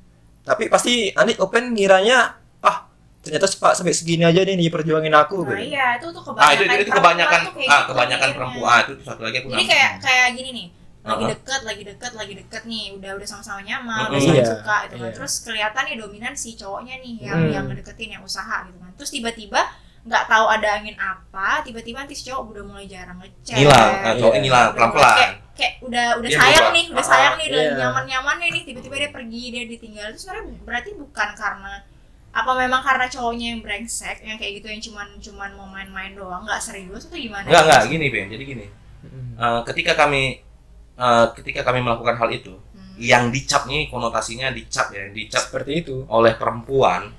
tapi 0.43 0.67
pasti 0.67 1.11
nanti 1.11 1.35
open 1.37 1.73
ngiranya 1.73 2.19
ah 2.61 2.77
ternyata 3.19 3.47
pak 3.51 3.73
sampai 3.75 3.91
segini 3.91 4.23
aja 4.23 4.41
nih 4.41 4.57
dia 4.57 4.71
perjuangin 4.71 5.11
aku 5.11 5.43
Nah 5.43 5.53
gitu. 5.53 5.69
iya 5.69 5.87
itu 5.95 6.07
tuh 6.09 6.23
kebanyakan 6.23 6.43
ah 6.43 6.51
itu 6.53 6.63
itu, 6.65 6.75
itu 6.81 6.93
kebanyakan 6.93 7.41
perempuan 7.41 7.43
tuh 7.43 7.55
kayak 7.57 7.69
ah 7.69 7.77
gitu 7.77 7.91
kebanyakan 7.91 8.29
perempuan 8.33 8.71
ah, 8.71 8.79
itu 8.81 8.93
satu 9.03 9.21
lagi 9.21 9.37
aku 9.37 9.49
Jadi 9.51 9.65
kayak 9.67 9.91
kayak 9.99 10.29
gini 10.33 10.51
nih 10.53 10.69
lagi 11.03 11.15
Uh-huh. 11.17 11.31
deket 11.31 11.61
lagi 11.63 11.83
deket 11.85 12.13
lagi 12.13 12.33
deket 12.35 12.63
nih 12.65 12.85
udah 12.93 13.11
udah 13.15 13.29
sama-sama 13.29 13.63
nyaman 13.63 14.07
udah 14.09 14.19
saling 14.21 14.37
Iya, 14.37 14.47
suka 14.49 14.77
gitu 14.83 14.95
kan 14.97 15.07
iya. 15.07 15.15
terus 15.15 15.33
kelihatan 15.41 15.83
nih 15.85 15.97
dominan 15.97 16.35
si 16.35 16.51
cowoknya 16.55 16.95
nih 16.99 17.15
yang 17.23 17.39
Hmm. 17.39 17.53
yang 17.53 17.65
ngedeketin 17.65 18.11
yang 18.11 18.23
usaha 18.23 18.57
gitu 18.65 18.75
kan 18.77 18.91
terus 18.93 19.11
tiba-tiba 19.11 19.61
nggak 20.07 20.25
tahu 20.25 20.47
ada 20.47 20.69
angin 20.79 20.95
apa 20.95 21.61
tiba-tiba 21.61 21.99
nanti 21.99 22.15
si 22.15 22.31
cowok 22.31 22.55
udah 22.55 22.63
mulai 22.65 22.87
jarang 22.87 23.19
ngechat 23.19 23.59
ngilang 23.59 23.91
ah, 23.91 24.03
Iya. 24.07 24.11
cowoknya 24.17 24.41
ngilang 24.41 24.67
Udah 24.67 24.77
pelan 24.77 24.89
mulai 24.89 25.03
pelan 25.03 25.17
kayak, 25.19 25.33
kayak 25.53 25.73
udah 25.83 26.07
udah 26.17 26.29
Dia 26.31 26.39
sayang 26.39 26.55
berubah. 26.57 26.75
nih 26.75 26.85
udah 26.87 27.03
Ah, 27.03 27.09
sayang 27.09 27.35
nih 27.35 27.47
udah 27.47 27.63
iya. 27.63 27.75
nyaman 27.77 28.05
nyamannya 28.07 28.49
nih 28.49 28.63
tiba-tiba 28.65 28.95
dia 28.97 29.11
pergi 29.11 29.43
dia 29.51 29.63
ditinggal 29.67 30.07
itu 30.09 30.19
sebenarnya 30.19 30.43
berarti 30.63 30.91
bukan 30.95 31.29
karena 31.35 31.75
apa 32.31 32.51
memang 32.55 32.81
karena 32.81 33.07
cowoknya 33.09 33.47
yang 33.49 33.61
brengsek 33.61 34.17
yang 34.23 34.37
kayak 34.37 34.53
gitu 34.57 34.67
yang 34.69 34.83
cuman 34.83 35.09
cuman 35.19 35.51
mau 35.53 35.67
main-main 35.67 36.13
doang 36.13 36.45
nggak 36.45 36.61
serius 36.61 37.03
atau 37.05 37.17
gimana 37.17 37.43
enggak 37.43 37.63
enggak 37.65 37.83
gini 37.89 38.07
Ben 38.09 38.27
jadi 38.29 38.45
gini. 38.47 38.67
Eh, 39.37 39.61
ketika 39.67 39.93
kami 39.97 40.23
eh, 40.97 41.27
ketika 41.35 41.61
kami 41.63 41.81
melakukan 41.81 42.15
hal 42.15 42.31
itu 42.31 42.55
Hmm. 42.77 42.95
yang 42.97 43.25
dicap 43.29 43.65
nih 43.65 43.89
konotasinya 43.89 44.49
dicap 44.51 44.89
ya 44.89 45.09
dicap 45.11 45.45
seperti 45.45 45.83
itu 45.83 46.05
oleh 46.07 46.33
perempuan 46.33 47.11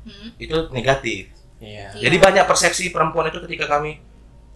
Hmm. 0.00 0.32
itu 0.36 0.54
negatif 0.70 1.28
iya 1.60 1.92
Iya. 1.92 2.08
Jadi 2.08 2.16
banyak 2.16 2.44
persepsi 2.44 2.88
perempuan 2.88 3.28
itu 3.28 3.38
ketika 3.44 3.68
kami 3.68 4.00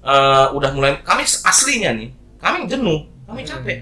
eh, 0.00 0.46
udah 0.52 0.70
mulai 0.72 1.00
kami 1.00 1.24
aslinya 1.24 1.96
nih, 1.96 2.12
kami 2.36 2.68
jenuh, 2.68 3.08
kami 3.24 3.40
Hmm. 3.44 3.50
capek. 3.56 3.78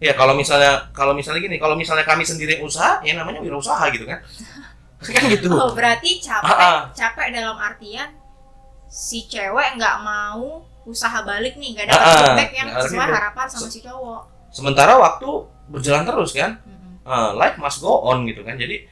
Ya 0.00 0.16
kalau 0.16 0.32
misalnya 0.32 0.90
kalau 0.90 1.12
misalnya 1.12 1.44
gini, 1.44 1.60
kalau 1.60 1.76
misalnya 1.76 2.02
kami 2.02 2.24
sendiri 2.24 2.58
usaha, 2.58 2.98
ya 3.04 3.14
namanya 3.14 3.38
wirausaha 3.38 3.84
gitu 3.92 4.08
kan. 4.08 4.18
kan 5.14 5.22
gitu. 5.28 5.46
Oh 5.52 5.70
berarti 5.70 6.18
capek, 6.18 6.46
Ah, 6.46 6.56
ah. 6.58 6.78
capek 6.90 7.30
dalam 7.30 7.54
artian 7.54 8.10
si 8.90 9.26
cewek 9.26 9.78
nggak 9.78 9.96
mau 10.02 10.66
usaha 10.82 11.22
balik 11.22 11.54
nih, 11.54 11.76
nggak 11.76 11.86
Ah, 11.86 11.92
dapat 11.92 12.06
ah. 12.08 12.16
feedback 12.18 12.50
yang 12.56 12.68
ada 12.72 12.80
sesuai 12.82 13.08
harapan 13.12 13.46
sama 13.46 13.68
si 13.70 13.80
cowok. 13.84 14.22
Sementara 14.50 14.92
waktu 14.98 15.28
berjalan 15.70 16.02
terus 16.02 16.34
kan. 16.34 16.58
Mm-mm. 16.66 17.06
Eh, 17.06 17.30
life 17.38 17.56
must 17.62 17.78
go 17.78 17.94
on 18.02 18.26
gitu 18.26 18.42
kan. 18.42 18.58
Jadi 18.58 18.88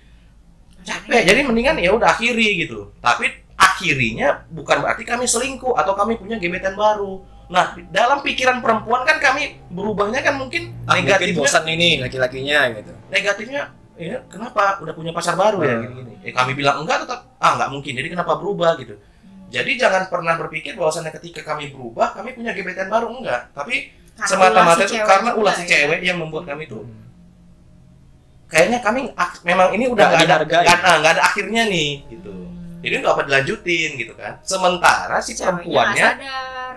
capek. 0.86 1.22
Jadi 1.26 1.40
mendingan 1.42 1.74
ya 1.82 1.90
udah 1.90 2.14
akhiri 2.14 2.62
gitu. 2.62 2.94
Tapi 3.02 3.47
mengakhirinya 3.78 4.28
bukan 4.50 4.76
berarti 4.82 5.04
kami 5.06 5.24
selingkuh 5.24 5.72
atau 5.78 5.94
kami 5.94 6.18
punya 6.18 6.36
gebetan 6.36 6.74
baru. 6.74 7.22
Nah, 7.48 7.72
dalam 7.88 8.20
pikiran 8.20 8.60
perempuan 8.60 9.08
kan 9.08 9.16
kami 9.22 9.56
berubahnya 9.72 10.20
kan 10.20 10.36
mungkin 10.36 10.74
Ah, 10.84 10.98
mungkin 10.98 11.08
negatifnya 11.08 11.40
bosan 11.40 11.64
ini 11.64 11.90
laki-lakinya 12.02 12.58
gitu. 12.76 12.92
negatifnya 13.08 13.72
ya 13.96 14.20
kenapa 14.28 14.78
udah 14.84 14.92
punya 14.92 15.10
pacar 15.16 15.32
baru 15.32 15.64
ya 15.64 15.72
Hmm. 15.72 15.82
gini-gini. 15.88 16.12
Eh 16.28 16.32
kami 16.34 16.52
bilang 16.52 16.84
enggak 16.84 17.08
tetap 17.08 17.24
ah 17.40 17.56
enggak 17.56 17.70
mungkin. 17.72 17.92
Jadi 17.96 18.08
kenapa 18.12 18.32
berubah 18.36 18.76
gitu. 18.76 18.94
Jadi 19.48 19.70
jangan 19.80 20.12
pernah 20.12 20.36
berpikir 20.36 20.76
bahwasannya 20.76 21.08
ketika 21.16 21.40
kami 21.40 21.72
berubah 21.72 22.12
kami 22.12 22.36
punya 22.36 22.52
gebetan 22.52 22.92
baru 22.92 23.08
enggak, 23.08 23.48
tapi 23.56 23.96
semata-mata 24.18 24.84
itu 24.84 24.98
karena 25.00 25.30
ulah 25.32 25.54
si 25.56 25.64
ya. 25.64 25.68
cewek 25.86 26.00
yang 26.04 26.18
membuat 26.20 26.44
kami 26.52 26.66
itu 26.68 26.82
kayaknya 28.48 28.80
kami 28.80 29.12
memang 29.44 29.68
ini 29.76 29.84
udah 29.88 30.04
Nggak 30.08 30.24
ada 30.24 30.36
nggak 30.44 30.80
ah, 30.84 30.96
nggak 31.00 31.12
ada 31.16 31.22
akhirnya 31.22 31.62
nih 31.68 31.90
gitu. 32.12 32.32
Hmm. 32.78 32.82
Jadi 32.86 32.94
nggak 32.96 33.10
apa 33.12 33.22
dilanjutin 33.26 33.90
gitu 33.96 34.14
kan. 34.14 34.38
Sementara 34.40 35.18
si 35.18 35.34
perempuannya 35.34 36.08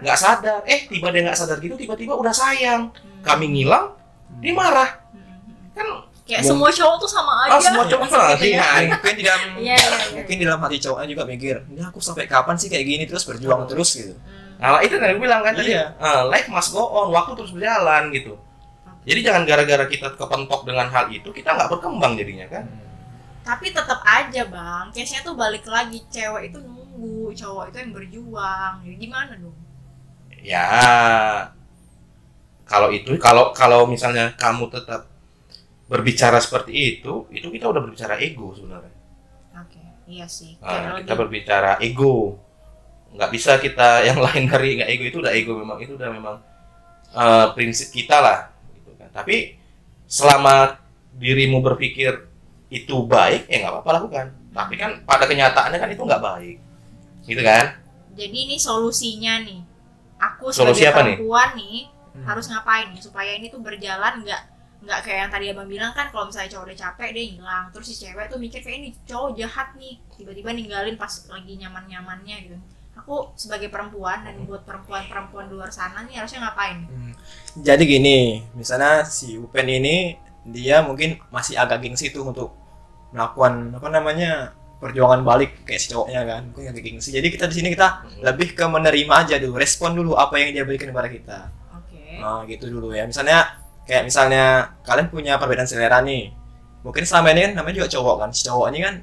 nggak 0.01 0.17
sadar. 0.17 0.57
sadar, 0.57 0.65
eh 0.65 0.89
tiba 0.89 1.13
dia 1.13 1.21
nggak 1.21 1.37
sadar 1.37 1.57
gitu 1.57 1.77
tiba-tiba 1.77 2.17
udah 2.17 2.33
sayang. 2.33 2.89
Hmm. 2.89 3.21
Kami 3.21 3.45
ngilang, 3.53 3.93
dia 4.41 4.51
marah. 4.51 4.97
Hmm. 5.13 5.71
Kan 5.71 5.87
Kayak 6.21 6.47
semua 6.47 6.69
cowok 6.71 6.95
tuh 7.01 7.09
sama 7.11 7.33
aja. 7.43 7.51
ah, 7.51 7.59
semua 7.59 7.83
cowok 7.83 8.07
sama 8.07 8.31
gitu 8.39 8.55
ya. 8.55 8.63
sih. 8.63 8.87
mungkin 8.87 9.13
di 9.19 9.23
dalam 9.25 9.41
Iya, 9.59 9.75
iya, 9.75 9.75
iya. 9.75 9.97
mungkin 10.15 10.35
di 10.39 10.45
dalam 10.47 10.61
hati 10.63 10.77
cowoknya 10.79 11.07
juga 11.11 11.23
mikir 11.27 11.55
ini 11.67 11.81
aku 11.83 11.99
sampai 11.99 12.23
kapan 12.23 12.55
sih 12.55 12.71
kayak 12.71 12.85
gini 12.87 13.03
terus 13.03 13.23
berjuang 13.27 13.67
terus 13.67 13.89
gitu 13.99 14.15
Hmm. 14.61 14.77
Nah, 14.77 14.79
itu 14.85 14.93
yang 14.93 15.17
gue 15.17 15.25
bilang 15.25 15.41
kan 15.41 15.57
tadi, 15.57 15.73
Iya. 15.73 15.89
eh, 15.97 16.21
life 16.29 16.45
must 16.45 16.69
go 16.69 16.85
on, 16.85 17.09
waktu 17.09 17.33
terus 17.33 17.49
berjalan 17.49 18.13
gitu. 18.13 18.37
Jadi 19.01 19.19
jangan 19.25 19.41
gara-gara 19.43 19.89
kita 19.89 20.13
kepentok 20.13 20.61
dengan 20.63 20.85
hal 20.87 21.09
itu, 21.09 21.33
kita 21.33 21.49
nggak 21.51 21.65
berkembang 21.67 22.13
jadinya 22.13 22.45
kan. 22.45 22.69
Tapi 23.41 23.73
tetap 23.73 24.05
aja 24.05 24.41
bang, 24.45 24.85
case-nya 24.93 25.25
tuh 25.25 25.33
balik 25.33 25.65
lagi 25.65 25.97
cewek 26.13 26.53
itu 26.53 26.61
nunggu, 26.61 27.33
cowok 27.33 27.73
itu 27.73 27.77
yang 27.81 27.91
berjuang. 27.93 28.73
Jadi 28.85 28.95
gimana 29.01 29.33
dong? 29.33 29.57
Ya, 30.41 30.69
kalau 32.65 32.89
itu, 32.93 33.17
kalau 33.17 33.51
kalau 33.51 33.89
misalnya 33.89 34.33
kamu 34.37 34.69
tetap 34.69 35.09
berbicara 35.91 36.39
seperti 36.39 36.71
itu, 36.71 37.27
itu 37.35 37.47
kita 37.51 37.67
udah 37.67 37.81
berbicara 37.83 38.15
ego 38.21 38.55
sebenarnya. 38.55 38.95
Oke, 39.59 39.81
iya 40.07 40.23
sih. 40.29 40.55
Nah, 40.63 41.03
kita 41.03 41.13
berbicara 41.19 41.81
ego, 41.83 42.39
nggak 43.11 43.31
bisa 43.33 43.59
kita 43.59 43.99
yang 44.07 44.23
lain 44.23 44.47
dari 44.47 44.79
nggak 44.79 44.89
ego 44.89 45.03
itu 45.03 45.17
udah 45.19 45.33
ego 45.35 45.59
memang 45.59 45.77
itu 45.83 45.99
udah 45.99 46.09
memang 46.13 46.35
eh, 47.11 47.47
prinsip 47.57 47.91
kita 47.91 48.23
lah. 48.23 48.39
Gitu 48.71 48.95
kan. 48.95 49.11
Tapi 49.11 49.59
selama 50.07 50.79
dirimu 51.11 51.59
berpikir 51.59 52.30
itu 52.71 52.95
baik, 53.03 53.51
ya 53.51 53.61
nggak 53.61 53.73
apa-apa 53.77 53.91
lakukan. 53.99 54.25
Tapi 54.55 54.73
kan 54.79 54.91
pada 55.03 55.27
kenyataannya 55.27 55.77
kan 55.77 55.89
itu 55.91 56.01
nggak 56.01 56.23
baik, 56.23 56.57
gitu 57.27 57.41
kan? 57.43 57.75
Jadi 58.15 58.37
ini 58.47 58.55
solusinya 58.55 59.43
nih. 59.43 59.59
Aku 60.17 60.49
Solusi 60.49 60.87
sebagai 60.87 60.89
apa 60.93 61.01
nih? 61.03 61.15
perempuan 61.19 61.49
nih, 61.59 61.77
Hmm. 62.11 62.27
harus 62.27 62.45
ngapain 62.51 62.91
nih 62.91 62.99
supaya 62.99 63.39
ini 63.39 63.47
tuh 63.47 63.63
berjalan 63.63 64.19
nggak 64.19 64.41
nggak 64.83 64.99
kayak 64.99 65.19
yang 65.23 65.31
tadi 65.31 65.45
abang 65.47 65.63
bilang 65.63 65.95
kan 65.95 66.11
kalau 66.11 66.27
misalnya 66.27 66.51
cowok 66.51 66.65
udah 66.67 66.77
capek 66.83 67.09
dia 67.15 67.25
hilang 67.37 67.65
terus 67.71 67.87
si 67.87 67.95
cewek 67.95 68.27
tuh 68.27 68.35
mikir 68.35 68.59
kayak 68.59 68.77
ini 68.83 68.89
cowok 69.07 69.39
jahat 69.39 69.71
nih 69.79 69.95
tiba-tiba 70.19 70.51
ninggalin 70.51 70.99
pas 70.99 71.07
lagi 71.31 71.55
nyaman 71.55 71.87
nyamannya 71.87 72.35
gitu 72.51 72.57
aku 72.99 73.31
sebagai 73.39 73.71
perempuan 73.71 74.27
dan 74.27 74.43
buat 74.43 74.67
perempuan-perempuan 74.67 75.47
di 75.47 75.55
luar 75.55 75.71
sana 75.71 76.03
nih 76.03 76.19
harusnya 76.19 76.43
ngapain 76.43 76.83
Hmm. 76.83 77.13
Jadi 77.63 77.83
gini, 77.87 78.43
misalnya 78.59 79.07
si 79.07 79.39
Upen 79.39 79.71
ini 79.71 80.19
dia 80.43 80.83
mungkin 80.83 81.15
masih 81.31 81.55
agak 81.55 81.79
gengsi 81.79 82.11
tuh 82.11 82.27
untuk 82.27 82.51
melakukan 83.11 83.75
apa 83.75 83.87
namanya 83.87 84.31
perjuangan 84.81 85.21
balik 85.21 85.61
kayak 85.61 85.77
si 85.77 85.93
cowoknya 85.93 86.25
kan, 86.25 86.41
mungkin 86.49 86.73
agak 86.73 86.81
gengsi. 86.81 87.13
Jadi 87.13 87.27
kita 87.29 87.45
di 87.45 87.55
sini 87.61 87.69
kita 87.69 87.87
lebih 88.25 88.57
ke 88.57 88.65
menerima 88.65 89.13
aja 89.13 89.35
dulu, 89.37 89.61
respon 89.61 89.93
dulu 89.93 90.17
apa 90.17 90.41
yang 90.41 90.57
dia 90.57 90.63
berikan 90.65 90.89
kepada 90.89 91.05
kita. 91.05 91.39
oke 91.69 92.01
Nah 92.17 92.41
gitu 92.49 92.65
dulu 92.65 92.89
ya. 92.91 93.05
Misalnya 93.05 93.61
kayak 93.85 94.09
misalnya 94.09 94.73
kalian 94.81 95.13
punya 95.13 95.37
perbedaan 95.37 95.69
selera 95.69 96.01
nih, 96.01 96.33
mungkin 96.81 97.05
selama 97.05 97.29
ini 97.29 97.41
kan 97.45 97.61
namanya 97.61 97.75
juga 97.77 97.89
cowok 97.93 98.15
kan, 98.25 98.29
si 98.33 98.41
cowok 98.49 98.65
ini 98.73 98.79
kan 98.81 98.95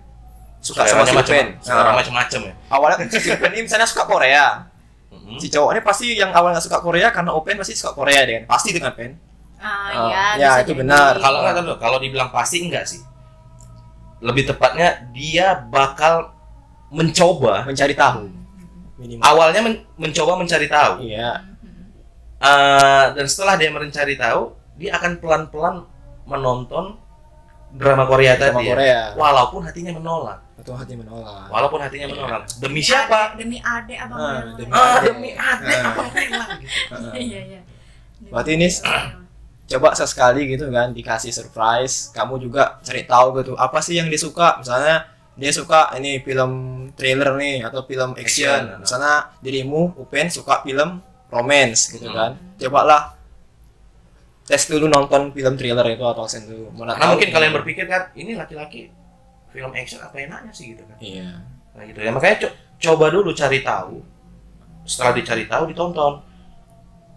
suka 0.59 0.83
sama 0.83 1.07
si 1.07 1.15
selera 1.63 1.95
Nah, 1.95 1.95
macam-macam 1.95 2.41
ya. 2.51 2.55
awalnya 2.75 3.07
si 3.07 3.31
Upen 3.31 3.51
ini 3.55 3.63
misalnya 3.63 3.87
suka 3.87 4.03
Korea, 4.03 4.67
Mhm. 5.15 5.39
si 5.39 5.47
cowok 5.47 5.71
ini 5.79 5.81
pasti 5.87 6.07
yang 6.19 6.35
awal 6.35 6.51
nggak 6.51 6.65
suka 6.67 6.83
Korea 6.83 7.15
karena 7.15 7.31
Open 7.31 7.55
pasti 7.55 7.79
suka 7.79 7.95
Korea 7.95 8.27
deh 8.27 8.43
kan 8.43 8.45
pasti 8.51 8.75
dengan 8.75 8.91
Pen 8.99 9.15
Ah, 9.59 9.91
Oh, 9.91 10.11
ya, 10.15 10.39
ya, 10.39 10.51
itu 10.63 10.71
jadi. 10.71 10.87
benar. 10.87 11.19
Kalau 11.19 11.43
nggak 11.43 11.55
tahu, 11.59 11.75
kalau 11.83 11.99
dibilang 11.99 12.31
pasti 12.31 12.63
enggak 12.63 12.87
sih. 12.87 13.03
Lebih 14.19 14.45
tepatnya 14.47 14.89
dia 15.09 15.55
bakal 15.65 16.35
mencoba 16.89 17.63
mencari 17.63 17.93
tahu 17.93 18.33
minimal 18.97 19.23
awalnya 19.23 19.61
men- 19.61 19.85
mencoba 19.95 20.35
mencari 20.35 20.67
tahu 20.67 21.05
iya 21.05 21.45
Eh, 22.39 23.05
dan 23.13 23.27
setelah 23.27 23.55
dia 23.55 23.69
mencari 23.69 24.15
tahu 24.15 24.55
dia 24.75 24.95
akan 24.95 25.19
pelan-pelan 25.19 25.83
menonton 26.23 26.95
drama 27.71 28.07
Korea 28.07 28.33
sama 28.33 28.57
tadi 28.57 28.65
ya. 28.65 28.73
Korea 28.73 29.01
walaupun 29.13 29.61
hatinya 29.61 29.93
menolak 29.93 30.39
atau 30.57 30.73
hati 30.73 30.95
menolak 30.95 31.47
walaupun 31.47 31.79
hatinya 31.79 32.07
Iya. 32.07 32.15
menolak 32.15 32.43
demi 32.57 32.79
Ade- 32.79 32.89
siapa 32.89 33.21
demi 33.35 33.59
ade 33.59 33.95
abang 33.95 34.17
Ah, 34.17 34.39
rela. 34.41 34.55
demi 34.55 34.71
ah 34.73 34.87
Ade. 34.89 35.07
demi 35.09 35.31
ade 35.35 35.67
Ah. 35.69 35.83
abang 35.85 36.09
rela 36.09 36.45
gitu 36.57 36.79
Heeh. 36.89 37.13
iya 37.21 37.41
iya 37.45 37.61
Berarti 38.25 38.51
ini- 38.55 38.71
ade. 38.71 39.18
Coba 39.69 39.93
sesekali 39.93 40.49
gitu 40.49 40.73
kan 40.73 40.91
dikasih 40.91 41.29
surprise 41.29 42.09
kamu 42.11 42.41
juga 42.41 42.81
cari 42.81 43.05
tahu 43.05 43.37
gitu 43.39 43.53
apa 43.55 43.79
sih 43.79 44.01
yang 44.01 44.09
dia 44.09 44.17
suka 44.17 44.57
misalnya 44.57 45.05
dia 45.37 45.53
suka 45.53 45.93
ini 45.95 46.19
film 46.19 46.53
trailer 46.97 47.37
nih 47.37 47.63
atau 47.63 47.85
film 47.85 48.17
action, 48.17 48.49
Action, 48.49 48.81
misalnya 48.83 49.15
dirimu 49.39 49.95
Upen 49.95 50.27
suka 50.29 50.65
film 50.65 50.99
romance 51.29 51.93
gitu 51.93 52.09
Hmm. 52.09 52.17
kan 52.17 52.31
cobalah 52.57 53.13
tes 54.43 54.65
dulu 54.65 54.89
nonton 54.89 55.29
film 55.31 55.55
thriller 55.55 55.85
itu 55.87 56.01
atau 56.03 56.25
action 56.25 56.49
dulu 56.49 56.73
Mana 56.73 56.97
karena 56.97 57.05
tahu 57.05 57.11
mungkin 57.15 57.29
gitu. 57.29 57.37
kalian 57.37 57.53
berpikir 57.53 57.85
kan 57.85 58.03
ini 58.17 58.33
laki-laki 58.33 58.89
film 59.53 59.71
action 59.77 60.01
apa 60.01 60.17
enaknya 60.17 60.53
sih 60.53 60.73
gitu 60.73 60.83
kan 60.83 60.97
iya 60.99 61.45
Nah 61.77 61.85
gitu 61.85 62.01
ya 62.01 62.11
makanya 62.11 62.37
co- 62.43 62.57
coba 62.83 63.07
dulu 63.07 63.31
cari 63.31 63.63
tahu. 63.63 64.03
Setelah 64.83 65.15
dicari 65.15 65.47
tahu 65.47 65.71
ditonton. 65.71 66.27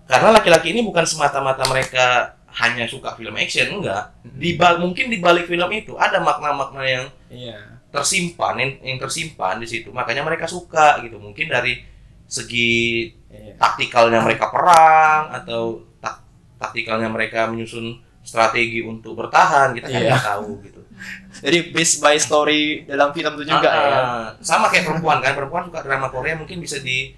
Karena 0.05 0.29
laki-laki 0.29 0.69
ini 0.69 0.85
bukan 0.85 1.01
semata-mata 1.01 1.65
mereka 1.65 2.37
hanya 2.53 2.83
suka 2.85 3.15
film 3.15 3.35
action 3.35 3.79
enggak. 3.79 4.11
Di 4.23 4.55
ba- 4.55 4.75
mungkin 4.75 5.07
di 5.07 5.17
balik 5.17 5.45
film 5.45 5.69
itu 5.71 5.95
ada 5.95 6.19
makna-makna 6.19 6.83
yang 6.83 7.05
iya 7.29 7.57
tersimpan 7.91 8.55
yang, 8.55 8.71
yang 8.81 8.97
tersimpan 8.97 9.59
di 9.59 9.67
situ. 9.67 9.91
Makanya 9.91 10.23
mereka 10.23 10.47
suka 10.47 10.99
gitu. 11.01 11.19
Mungkin 11.19 11.47
dari 11.47 11.83
segi 12.25 13.11
iya 13.27 13.55
taktikalnya 13.55 14.19
mereka 14.19 14.47
perang 14.47 15.31
atau 15.33 15.83
tak- 15.99 16.23
taktikalnya 16.57 17.07
mereka 17.07 17.47
menyusun 17.47 17.99
strategi 18.21 18.79
untuk 18.81 19.17
bertahan 19.17 19.73
kita 19.73 19.87
kan 19.87 19.97
Iya. 19.97 20.09
nggak 20.11 20.25
tahu 20.27 20.49
gitu. 20.63 20.81
jadi 21.43 21.73
based 21.73 21.97
by 21.97 22.15
story 22.15 22.85
dalam 22.85 23.09
film 23.11 23.33
itu 23.35 23.49
juga 23.49 23.65
Ah, 23.65 23.81
ya 23.81 23.89
ah. 23.89 24.27
sama 24.39 24.69
kayak 24.69 24.85
perempuan 24.85 25.17
kan 25.19 25.33
perempuan 25.33 25.65
suka 25.65 25.81
drama 25.81 26.07
Korea 26.07 26.37
mungkin 26.37 26.61
bisa 26.61 26.77
di 26.77 27.11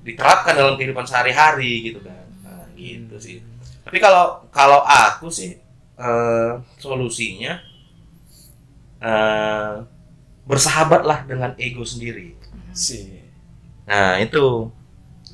diterapkan 0.00 0.56
dalam 0.56 0.74
kehidupan 0.74 1.04
sehari-hari 1.04 1.86
gitu 1.86 2.00
kan 2.02 2.24
nah, 2.42 2.66
gitu 2.74 3.14
sih 3.16 3.38
tapi 3.86 3.98
kalau 3.98 4.44
kalau 4.52 4.80
aku 4.84 5.28
sih 5.32 5.56
eh, 6.00 6.52
solusinya 6.76 7.60
eh, 9.00 9.74
bersahabatlah 10.44 11.24
dengan 11.24 11.54
ego 11.56 11.84
sendiri 11.86 12.36
sih 12.72 13.22
nah 13.86 14.18
itu 14.20 14.70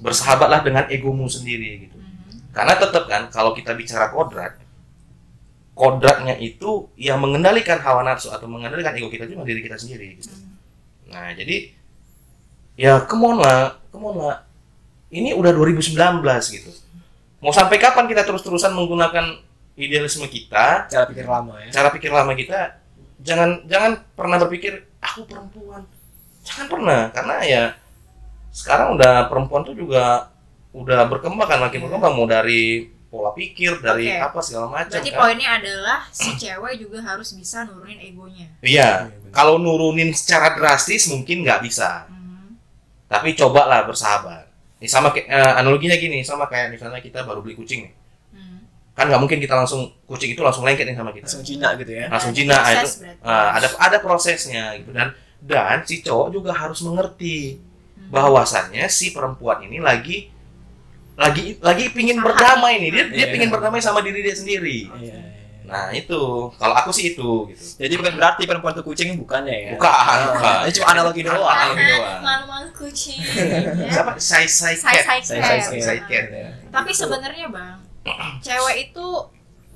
bersahabatlah 0.00 0.60
dengan 0.64 0.84
egomu 0.92 1.28
sendiri 1.28 1.88
gitu 1.88 1.96
Hmm. 1.96 2.52
karena 2.52 2.74
tetap 2.76 3.04
kan 3.08 3.22
kalau 3.32 3.56
kita 3.56 3.72
bicara 3.72 4.12
kodrat 4.12 4.60
kodratnya 5.76 6.40
itu 6.40 6.88
yang 6.96 7.20
mengendalikan 7.20 7.76
hawa 7.84 8.00
nafsu 8.00 8.32
atau 8.32 8.48
mengendalikan 8.48 8.96
ego 8.96 9.12
kita 9.12 9.28
cuma 9.28 9.44
diri 9.44 9.60
kita 9.60 9.76
sendiri 9.76 10.16
gitu. 10.16 10.32
Hmm. 10.32 10.56
Nah, 11.12 11.36
jadi 11.36 11.68
ya 12.80 13.04
lah, 13.04 13.76
on 13.92 14.16
lah. 14.16 14.48
Ini 15.12 15.36
udah 15.36 15.52
2019 15.52 15.94
gitu. 16.50 16.70
Mau 17.38 17.52
sampai 17.52 17.76
kapan 17.76 18.08
kita 18.08 18.24
terus-terusan 18.24 18.72
menggunakan 18.72 19.38
idealisme 19.76 20.24
kita, 20.24 20.88
cara 20.88 21.04
pikir 21.04 21.28
lama 21.28 21.52
ya 21.60 21.68
cara 21.68 21.88
pikir 21.92 22.08
lama 22.08 22.32
kita? 22.32 22.80
Jangan 23.20 23.68
jangan 23.68 23.92
pernah 24.16 24.36
berpikir 24.40 24.88
aku 24.98 25.28
perempuan. 25.28 25.84
Jangan 26.42 26.66
pernah 26.70 27.00
karena 27.12 27.36
ya 27.44 27.64
sekarang 28.50 28.96
udah 28.96 29.28
perempuan 29.28 29.62
tuh 29.68 29.76
juga 29.76 30.32
udah 30.72 31.04
berkembang 31.08 31.44
kan 31.48 31.60
makin 31.60 31.84
berkembang 31.84 32.12
mau 32.16 32.24
dari 32.24 32.88
pola 33.06 33.32
pikir, 33.32 33.80
dari 33.80 34.12
Oke. 34.12 34.20
apa 34.20 34.38
segala 34.44 34.66
macam 34.68 34.92
Berarti 34.98 35.12
kan. 35.14 35.18
poinnya 35.24 35.50
adalah 35.56 35.98
si 36.12 36.30
cewek 36.36 36.74
juga 36.76 37.00
harus 37.00 37.32
bisa 37.32 37.64
nurunin 37.64 37.96
egonya. 38.02 38.48
Iya, 38.60 39.08
Iya, 39.08 39.30
kalau 39.32 39.56
nurunin 39.56 40.12
secara 40.12 40.52
drastis 40.58 41.08
mungkin 41.08 41.44
nggak 41.46 41.60
bisa. 41.64 42.08
Hmm. 42.10 42.58
tapi 43.06 43.38
cobalah 43.38 43.86
bersahabat. 43.86 44.45
Ini 44.76 44.86
sama 44.86 45.08
kayak 45.08 45.26
eh, 45.26 45.52
analoginya 45.56 45.96
gini, 45.96 46.20
sama 46.20 46.44
kayak 46.46 46.68
misalnya 46.70 47.00
kita 47.00 47.24
baru 47.24 47.40
beli 47.40 47.54
kucing 47.54 47.88
nih. 47.88 47.92
Hmm. 48.32 48.60
Kan 48.92 49.08
nggak 49.08 49.18
mungkin 49.18 49.38
kita 49.38 49.54
langsung 49.54 49.88
kucing 50.04 50.32
itu 50.32 50.40
langsung 50.40 50.62
lengket 50.62 50.84
nih 50.84 50.96
sama 50.96 51.10
kita. 51.10 51.24
langsung 51.24 51.42
Cina 51.42 51.68
gitu 51.74 51.90
ya 51.90 52.06
Langsung 52.08 52.32
Ada 52.32 52.44
proses 52.44 52.90
itu 52.92 53.00
berarti. 53.00 53.24
eh, 53.24 53.48
ada 53.52 53.66
ada 53.78 53.96
prosesnya 53.98 54.64
gitu 54.76 54.90
dan 54.90 55.08
dan 55.38 55.76
si 55.82 56.00
cowok 56.00 56.28
juga 56.30 56.50
harus 56.52 56.80
mengerti 56.80 57.60
Hmm. 57.96 58.12
bahwasannya 58.12 58.84
si 58.88 59.10
perempuan 59.10 59.64
ini 59.64 59.80
lagi 59.80 60.28
lagi 61.16 61.56
lagi 61.58 61.88
pingin 61.90 62.20
berdamai 62.20 62.76
nih 62.76 62.90
dia 62.92 63.04
dia 63.08 63.16
Iya. 63.18 63.32
pingin 63.32 63.48
berdamai 63.48 63.80
sama 63.80 64.04
diri 64.04 64.20
dia 64.20 64.36
sendiri 64.36 64.92
Iya. 64.92 65.16
Nah 65.66 65.90
itu 65.90 66.20
kalau 66.54 66.74
aku 66.74 66.90
sih 66.90 67.10
itu 67.10 67.50
gitu 67.50 67.64
Jadi 67.76 67.94
bukan 67.94 68.14
berarti 68.14 68.42
perempuan 68.44 68.70
itu 68.70 68.82
kucing 68.82 69.08
bukannya 69.16 69.50
ya? 69.52 69.70
Bukan, 69.74 69.90
Ah, 69.90 70.16
bukan. 70.30 70.56
Ini 70.62 70.72
cuma 70.72 70.86
analogi 70.88 71.22
doang. 71.22 71.42
Analogi 71.44 71.84
doang. 71.84 72.20
malu-malu 72.20 72.68
kucing 72.72 73.18
ya. 73.18 73.90
siapa 73.94 74.12
sai 74.14 74.46
sai 74.46 74.74
Sai- 74.74 75.02
cat 75.02 75.26
Side 75.66 76.04
cat. 76.06 76.24
tapi 76.70 76.90
sebenarnya 76.90 77.46
bang 77.48 77.78
cewek 78.38 78.76
itu 78.86 79.06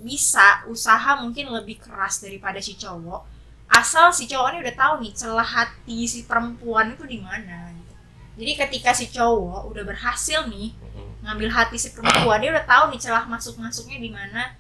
bisa 0.01 0.65
usaha 0.65 1.19
mungkin 1.19 1.51
lebih 1.51 1.77
keras 1.77 2.21
daripada 2.21 2.57
si 2.57 2.73
cowok 2.75 3.27
asal 3.69 4.09
si 4.11 4.25
cowok 4.25 4.47
ini 4.51 4.59
udah 4.63 4.75
tahu 4.75 4.93
nih 4.99 5.13
celah 5.13 5.45
hati 5.45 6.03
si 6.05 6.25
perempuan 6.25 6.91
itu 6.91 7.05
di 7.05 7.19
mana 7.19 7.69
gitu. 7.71 7.95
jadi 8.37 8.53
ketika 8.65 8.91
si 8.91 9.07
cowok 9.09 9.69
udah 9.69 9.85
berhasil 9.85 10.47
nih 10.47 10.73
ngambil 11.21 11.51
hati 11.51 11.77
si 11.77 11.91
perempuan 11.91 12.39
dia 12.39 12.51
udah 12.51 12.65
tahu 12.65 12.85
nih 12.91 12.99
celah 12.99 13.27
masuk 13.27 13.59
masuknya 13.59 13.99
di 13.99 14.09
mana 14.09 14.57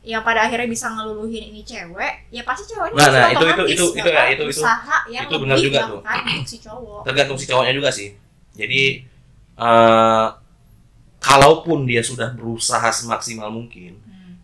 yang 0.00 0.24
pada 0.24 0.48
akhirnya 0.48 0.64
bisa 0.64 0.88
ngeluluhin 0.88 1.52
ini 1.52 1.60
cewek 1.60 2.32
ya 2.32 2.40
pasti 2.40 2.72
ceweknya 2.72 2.96
Nah, 2.96 3.08
nah, 3.12 3.28
itu- 3.30 3.44
itu- 3.44 3.68
itu- 3.68 3.92
itu 4.00 4.08
ya, 4.08 4.16
bakal 4.16 4.32
itu- 4.32 4.44
itu- 4.48 4.62
usaha 4.64 4.96
yang 5.12 5.24
itu 5.28 5.36
benar 5.36 5.56
juga 5.60 5.78
tuh. 5.86 6.00
si 6.48 6.56
cowok 6.58 7.00
tergantung 7.04 7.36
si 7.36 7.44
cowoknya 7.44 7.74
juga 7.76 7.90
sih 7.92 8.08
jadi 8.56 9.04
eh 9.56 10.26
kalaupun 11.20 11.84
dia 11.84 12.00
sudah 12.00 12.32
berusaha 12.32 12.88
semaksimal 12.88 13.52
mungkin 13.52 14.00
Hmm. 14.00 14.40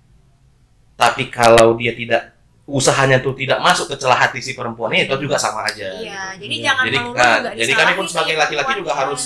tapi 0.93 1.33
kalau 1.33 1.73
dia 1.73 1.97
tidak 1.97 2.37
usahanya 2.69 3.23
tuh 3.25 3.33
tidak 3.33 3.57
masuk 3.63 3.89
ke 3.89 3.97
celah 3.97 4.19
hati 4.19 4.45
si 4.45 4.53
perempuan 4.53 4.93
itu 4.93 5.17
juga 5.17 5.41
sama 5.41 5.65
aja 5.65 5.89
iya 5.97 6.37
gitu. 6.37 6.45
jadi 6.45 6.55
Iya. 6.55 6.65
jangan 6.69 6.85
Jadi, 6.85 6.97
nah, 6.99 7.07
juga 7.07 7.51
jadi 7.57 7.73
kami 7.73 7.93
pun 7.97 8.05
sebagai 8.05 8.35
laki-laki 8.37 8.73
juga 8.77 8.93
harus 8.93 9.23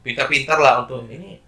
pintar-pintar 0.00 0.56
lah 0.56 0.74
untuk 0.86 1.04
ini 1.10 1.42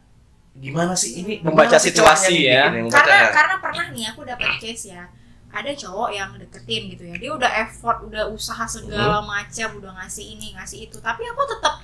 gimana 0.58 0.92
sih 0.92 1.22
ini 1.22 1.34
Membaca 1.40 1.78
situasi 1.78 2.34
celahnya 2.46 2.82
ya. 2.82 2.90
karena 2.90 3.16
ya. 3.16 3.28
karena 3.30 3.54
pernah 3.58 3.86
nih 3.94 4.04
aku 4.10 4.20
dapat 4.26 4.58
case 4.58 4.90
ya 4.90 5.06
ada 5.48 5.70
cowok 5.72 6.10
yang 6.12 6.30
deketin 6.36 6.92
gitu 6.92 7.08
ya 7.08 7.16
dia 7.16 7.30
udah 7.32 7.50
effort 7.64 8.04
udah 8.04 8.28
usaha 8.28 8.66
segala 8.66 9.22
Hmm. 9.22 9.30
macam 9.32 9.68
udah 9.80 9.92
ngasih 10.02 10.36
ini 10.36 10.52
ngasih 10.52 10.90
itu 10.90 10.98
tapi 11.00 11.24
aku 11.24 11.42
tetap 11.48 11.80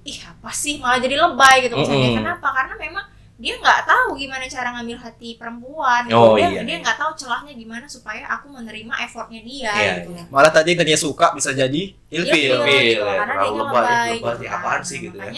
ih 0.00 0.18
apa 0.22 0.50
sih 0.52 0.78
malah 0.78 0.96
jadi 0.96 1.16
lebay 1.18 1.64
gitu 1.64 1.74
misalnya 1.76 2.08
Mm-mm. 2.08 2.18
kenapa 2.22 2.48
karena 2.54 2.74
memang 2.78 3.04
dia 3.40 3.56
nggak 3.56 3.88
tahu 3.88 4.20
gimana 4.20 4.44
cara 4.44 4.68
ngambil 4.76 5.00
hati 5.00 5.40
perempuan 5.40 6.04
gitu. 6.04 6.12
Oh, 6.12 6.36
dia 6.36 6.44
iya, 6.44 6.60
dia 6.60 6.76
iya. 6.76 6.84
nggak 6.84 6.96
tahu 7.00 7.12
celahnya 7.16 7.56
gimana 7.56 7.88
supaya 7.88 8.28
aku 8.28 8.52
menerima 8.52 8.94
effortnya 9.00 9.40
dia 9.40 9.72
Iya, 9.72 9.92
gitu 10.04 10.12
iya. 10.12 10.24
Malah 10.28 10.52
tadi 10.52 10.76
dia 10.76 10.98
suka 11.00 11.32
bisa 11.32 11.56
jadi 11.56 11.96
ilfil. 12.12 12.36
Ilfil, 12.36 12.52
Ilfil, 12.52 12.80
gitu, 12.84 13.04
ya, 13.04 13.16
karena 13.16 13.34
dia 13.40 13.48
lebay, 13.48 13.64
lebay 13.64 14.12
lebay, 14.20 14.36
gitu 14.44 14.52
apaan 14.52 14.76
kan. 14.76 14.80
sih 14.84 14.98
gitu 15.00 15.16
ya. 15.16 15.32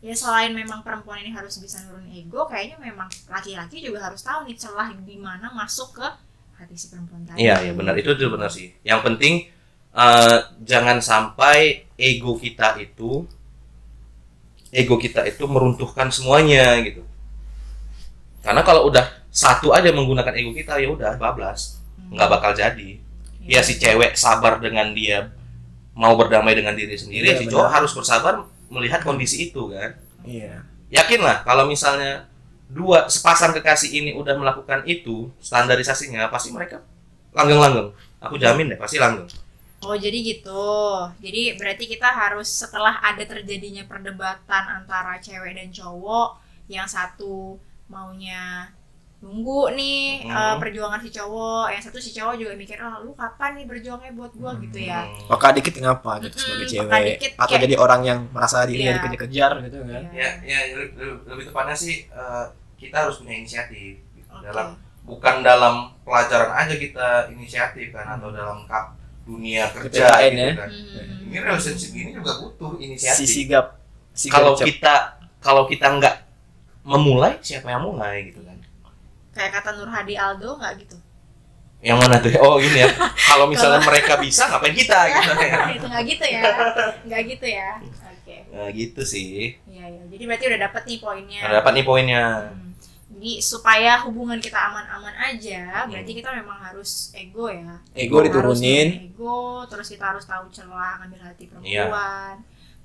Ya 0.00 0.16
selain 0.16 0.56
memang 0.56 0.80
perempuan 0.80 1.20
ini 1.20 1.28
harus 1.30 1.60
bisa 1.60 1.76
nurunin 1.84 2.08
ego 2.16 2.48
kayaknya 2.48 2.80
memang 2.80 3.04
laki-laki 3.28 3.84
juga 3.84 4.00
harus 4.08 4.24
tahu 4.24 4.48
nih 4.48 4.56
celah 4.56 4.96
di 4.96 5.20
mana 5.20 5.52
masuk 5.52 6.00
ke 6.00 6.06
hati 6.56 6.72
si 6.72 6.88
perempuan 6.88 7.20
tadi 7.28 7.44
Iya, 7.44 7.68
iya 7.68 7.72
benar 7.76 7.96
itu 7.96 8.12
itu 8.16 8.24
benar 8.28 8.48
sih. 8.48 8.72
Yang 8.80 9.00
penting 9.04 9.34
eh, 9.92 10.38
jangan 10.64 11.04
sampai 11.04 11.84
ego 12.00 12.36
kita 12.36 12.80
itu 12.80 13.28
ego 14.70 14.96
kita 14.96 15.26
itu 15.26 15.44
meruntuhkan 15.44 16.08
semuanya 16.08 16.78
gitu. 16.80 17.02
Karena 18.40 18.64
kalau 18.64 18.88
udah 18.88 19.04
satu 19.28 19.74
aja 19.76 19.92
menggunakan 19.92 20.32
ego 20.32 20.56
kita 20.56 20.80
ya 20.80 20.88
udah 20.88 21.20
bablas, 21.20 21.76
Hmm. 22.00 22.16
nggak 22.16 22.28
bakal 22.30 22.52
jadi. 22.56 22.96
Iya. 23.44 23.60
Ya 23.60 23.66
si 23.66 23.76
cewek 23.76 24.16
sabar 24.16 24.56
dengan 24.62 24.96
dia 24.96 25.28
mau 25.92 26.16
berdamai 26.16 26.56
dengan 26.56 26.72
diri 26.72 26.96
sendiri, 26.96 27.28
Iya, 27.28 27.36
si 27.36 27.44
benar. 27.44 27.52
cowok 27.52 27.68
harus 27.68 27.92
bersabar 27.92 28.34
melihat 28.70 29.02
kondisi 29.02 29.50
itu 29.50 29.68
kan. 29.74 29.98
Iya. 30.22 30.64
Yakinlah 30.90 31.42
kalau 31.42 31.66
misalnya 31.66 32.30
dua 32.70 33.10
sepasang 33.10 33.50
kekasih 33.58 33.90
ini 33.90 34.10
udah 34.14 34.38
melakukan 34.38 34.86
itu 34.86 35.28
standarisasinya 35.42 36.30
pasti 36.30 36.54
mereka 36.54 36.80
langgeng-langgeng. 37.34 37.90
Aku 38.22 38.38
jamin 38.38 38.70
deh 38.70 38.78
pasti 38.78 39.02
langgeng. 39.02 39.26
Oh 39.80 39.96
jadi 39.96 40.18
gitu. 40.20 40.68
Jadi 41.24 41.56
berarti 41.56 41.84
kita 41.88 42.08
harus 42.08 42.46
setelah 42.46 43.00
ada 43.00 43.24
terjadinya 43.24 43.82
perdebatan 43.88 44.64
antara 44.82 45.16
cewek 45.18 45.56
dan 45.56 45.72
cowok, 45.72 46.36
yang 46.68 46.84
satu 46.84 47.56
maunya 47.88 48.70
nunggu 49.20 49.76
nih 49.76 50.24
Hmm. 50.24 50.32
eh, 50.32 50.54
perjuangan 50.56 50.96
si 50.98 51.10
cowok, 51.10 51.66
yang 51.68 51.78
satu 51.78 51.96
si 51.96 52.10
cowok 52.10 52.34
juga 52.34 52.52
mikir, 52.54 52.76
oh 52.78 53.04
lu 53.04 53.12
kapan 53.12 53.52
nih 53.54 53.64
berjuangnya 53.64 54.12
buat 54.12 54.32
gua 54.32 54.56
gitu 54.58 54.80
ya. 54.80 55.04
Hmm. 55.04 55.28
Peka 55.28 55.48
dikit 55.52 55.74
ngapa 55.76 56.12
gitu 56.20 56.32
Mm-mm, 56.32 56.40
sebagai 56.42 56.66
cewek 56.66 56.88
dikit 57.14 57.32
atau 57.34 57.44
kayak- 57.46 57.62
jadi 57.62 57.74
orang 57.76 58.00
yang 58.02 58.18
merasa 58.30 58.64
dirinya 58.64 58.90
Iya. 58.90 58.96
dikejar-kejar 58.98 59.52
gitu 59.62 59.76
kan. 59.82 60.02
Iya. 60.10 60.30
Ya, 60.40 60.58
ya 60.64 60.74
lebih, 60.74 60.96
lebih 61.26 61.44
tepatnya 61.46 61.76
sih 61.76 61.94
eh, 62.06 62.44
kita 62.74 62.96
harus 62.98 63.20
punya 63.20 63.34
inisiatif 63.36 63.92
gitu. 64.10 64.28
Oke. 64.30 64.40
dalam 64.42 64.68
bukan 65.02 65.34
dalam 65.42 65.74
pelajaran 66.00 66.50
aja 66.54 66.74
kita 66.74 67.08
inisiatif 67.28 67.90
kan 67.90 68.16
atau 68.16 68.30
dalam 68.30 68.64
kap 68.64 68.96
dunia 69.20 69.68
kerja 69.68 70.06
PPKN 70.06 70.32
gitu 70.32 70.40
ya. 70.40 70.52
kan. 70.56 70.70
Hmm. 70.70 71.26
Ini 71.26 71.36
relationship 71.40 71.90
ini 71.92 72.10
juga 72.14 72.32
butuh 72.38 72.70
Si 72.72 72.82
inisiatif. 72.82 73.26
sigap. 73.26 73.66
sigap 74.10 74.32
kalau 74.34 74.52
kita 74.56 74.94
kalau 75.38 75.62
kita 75.66 75.86
nggak 75.92 76.16
memulai 76.82 77.36
siapa 77.40 77.68
yang 77.68 77.84
mulai 77.84 78.26
gitu 78.26 78.40
kan? 78.40 78.56
Kayak 79.40 79.52
kata 79.56 79.70
Nur 79.72 79.88
Hadi 79.88 80.20
Aldo 80.20 80.60
nggak 80.60 80.72
gitu? 80.84 80.96
Yang 81.80 81.96
mana 81.96 82.20
tuh? 82.20 82.28
Oh 82.44 82.60
ini 82.60 82.84
ya. 82.84 82.92
Kalau 83.16 83.48
misalnya 83.48 83.80
mereka 83.80 84.20
bisa 84.20 84.44
ngapain 84.44 84.76
kita 84.76 85.00
gitu 85.16 85.32
ya. 85.40 85.60
itu 85.80 85.86
nggak 85.88 86.04
gitu 86.04 86.24
ya? 86.28 86.42
Nggak 87.08 87.20
gitu 87.24 87.46
ya? 87.48 87.70
Oke. 87.80 88.36
Nah, 88.52 88.68
gitu 88.68 89.00
sih. 89.00 89.56
Iya 89.64 89.84
ya. 89.88 90.02
Jadi 90.12 90.22
berarti 90.28 90.44
udah 90.44 90.60
dapet 90.60 90.82
nih 90.84 90.98
poinnya. 91.00 91.40
Nah, 91.40 91.50
dapat 91.56 91.72
nih 91.72 91.84
poinnya. 91.88 92.24
Hmm. 92.52 92.68
Jadi 93.10 93.32
supaya 93.40 94.04
hubungan 94.04 94.36
kita 94.38 94.60
aman-aman 94.60 95.16
aja, 95.18 95.82
Hmm. 95.82 95.88
berarti 95.88 96.12
kita 96.14 96.30
memang 96.36 96.60
harus 96.60 97.10
ego 97.10 97.48
ya. 97.48 97.80
ego 97.96 98.20
Harus 98.20 98.28
diturunin. 98.28 98.88
ego, 99.08 99.64
terus 99.66 99.88
kita 99.88 100.04
harus 100.04 100.28
tahu 100.28 100.52
celah 100.52 101.00
ngambil 101.00 101.20
hati 101.24 101.48
Iya. 101.64 101.88
perempuan. 101.88 102.34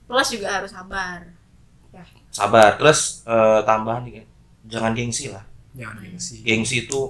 Plus 0.07 0.27
juga 0.31 0.47
harus 0.55 0.71
sabar. 0.71 1.19
Sabar. 2.31 2.79
Terus 2.79 3.27
eh, 3.27 3.59
tambahan. 3.63 4.07
Jangan 4.65 4.95
gengsi 4.95 5.29
lah. 5.29 5.43
Jangan 5.75 5.95
gengsi. 5.99 6.35
Gengsi 6.41 6.75
itu 6.83 7.01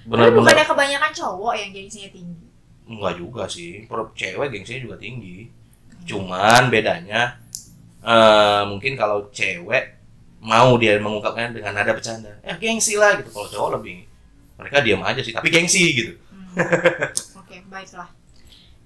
Tapi 0.00 0.06
benar-benar 0.08 0.38
bukannya 0.38 0.66
kebanyakan 0.66 1.10
cowok 1.12 1.54
yang 1.54 1.70
gengsinya 1.70 2.10
tinggi. 2.10 2.46
enggak 2.86 3.14
juga 3.16 3.42
sih. 3.46 3.86
Per- 3.86 4.14
Cewek 4.14 4.48
gengsinya 4.50 4.80
juga 4.82 4.96
tinggi. 4.96 5.46
Cuman 6.02 6.70
bedanya 6.70 7.36
eh 8.00 8.62
mungkin 8.64 8.96
kalau 8.96 9.28
cewek 9.28 10.00
mau 10.40 10.72
dia 10.74 10.96
mengungkapkan 10.96 11.52
dengan 11.52 11.76
nada 11.76 11.92
bercanda. 11.92 12.32
Eh 12.40 12.56
gengsi 12.56 12.96
lah 12.96 13.20
gitu. 13.20 13.28
Kalau 13.30 13.46
cowok 13.46 13.70
lebih 13.78 14.08
mereka 14.56 14.80
diam 14.80 15.00
aja 15.00 15.20
sih, 15.20 15.32
tapi 15.32 15.48
gengsi 15.48 15.84
gitu. 15.92 16.12
Hmm. 16.32 16.56
Oke, 17.36 17.60
baiklah. 17.68 18.08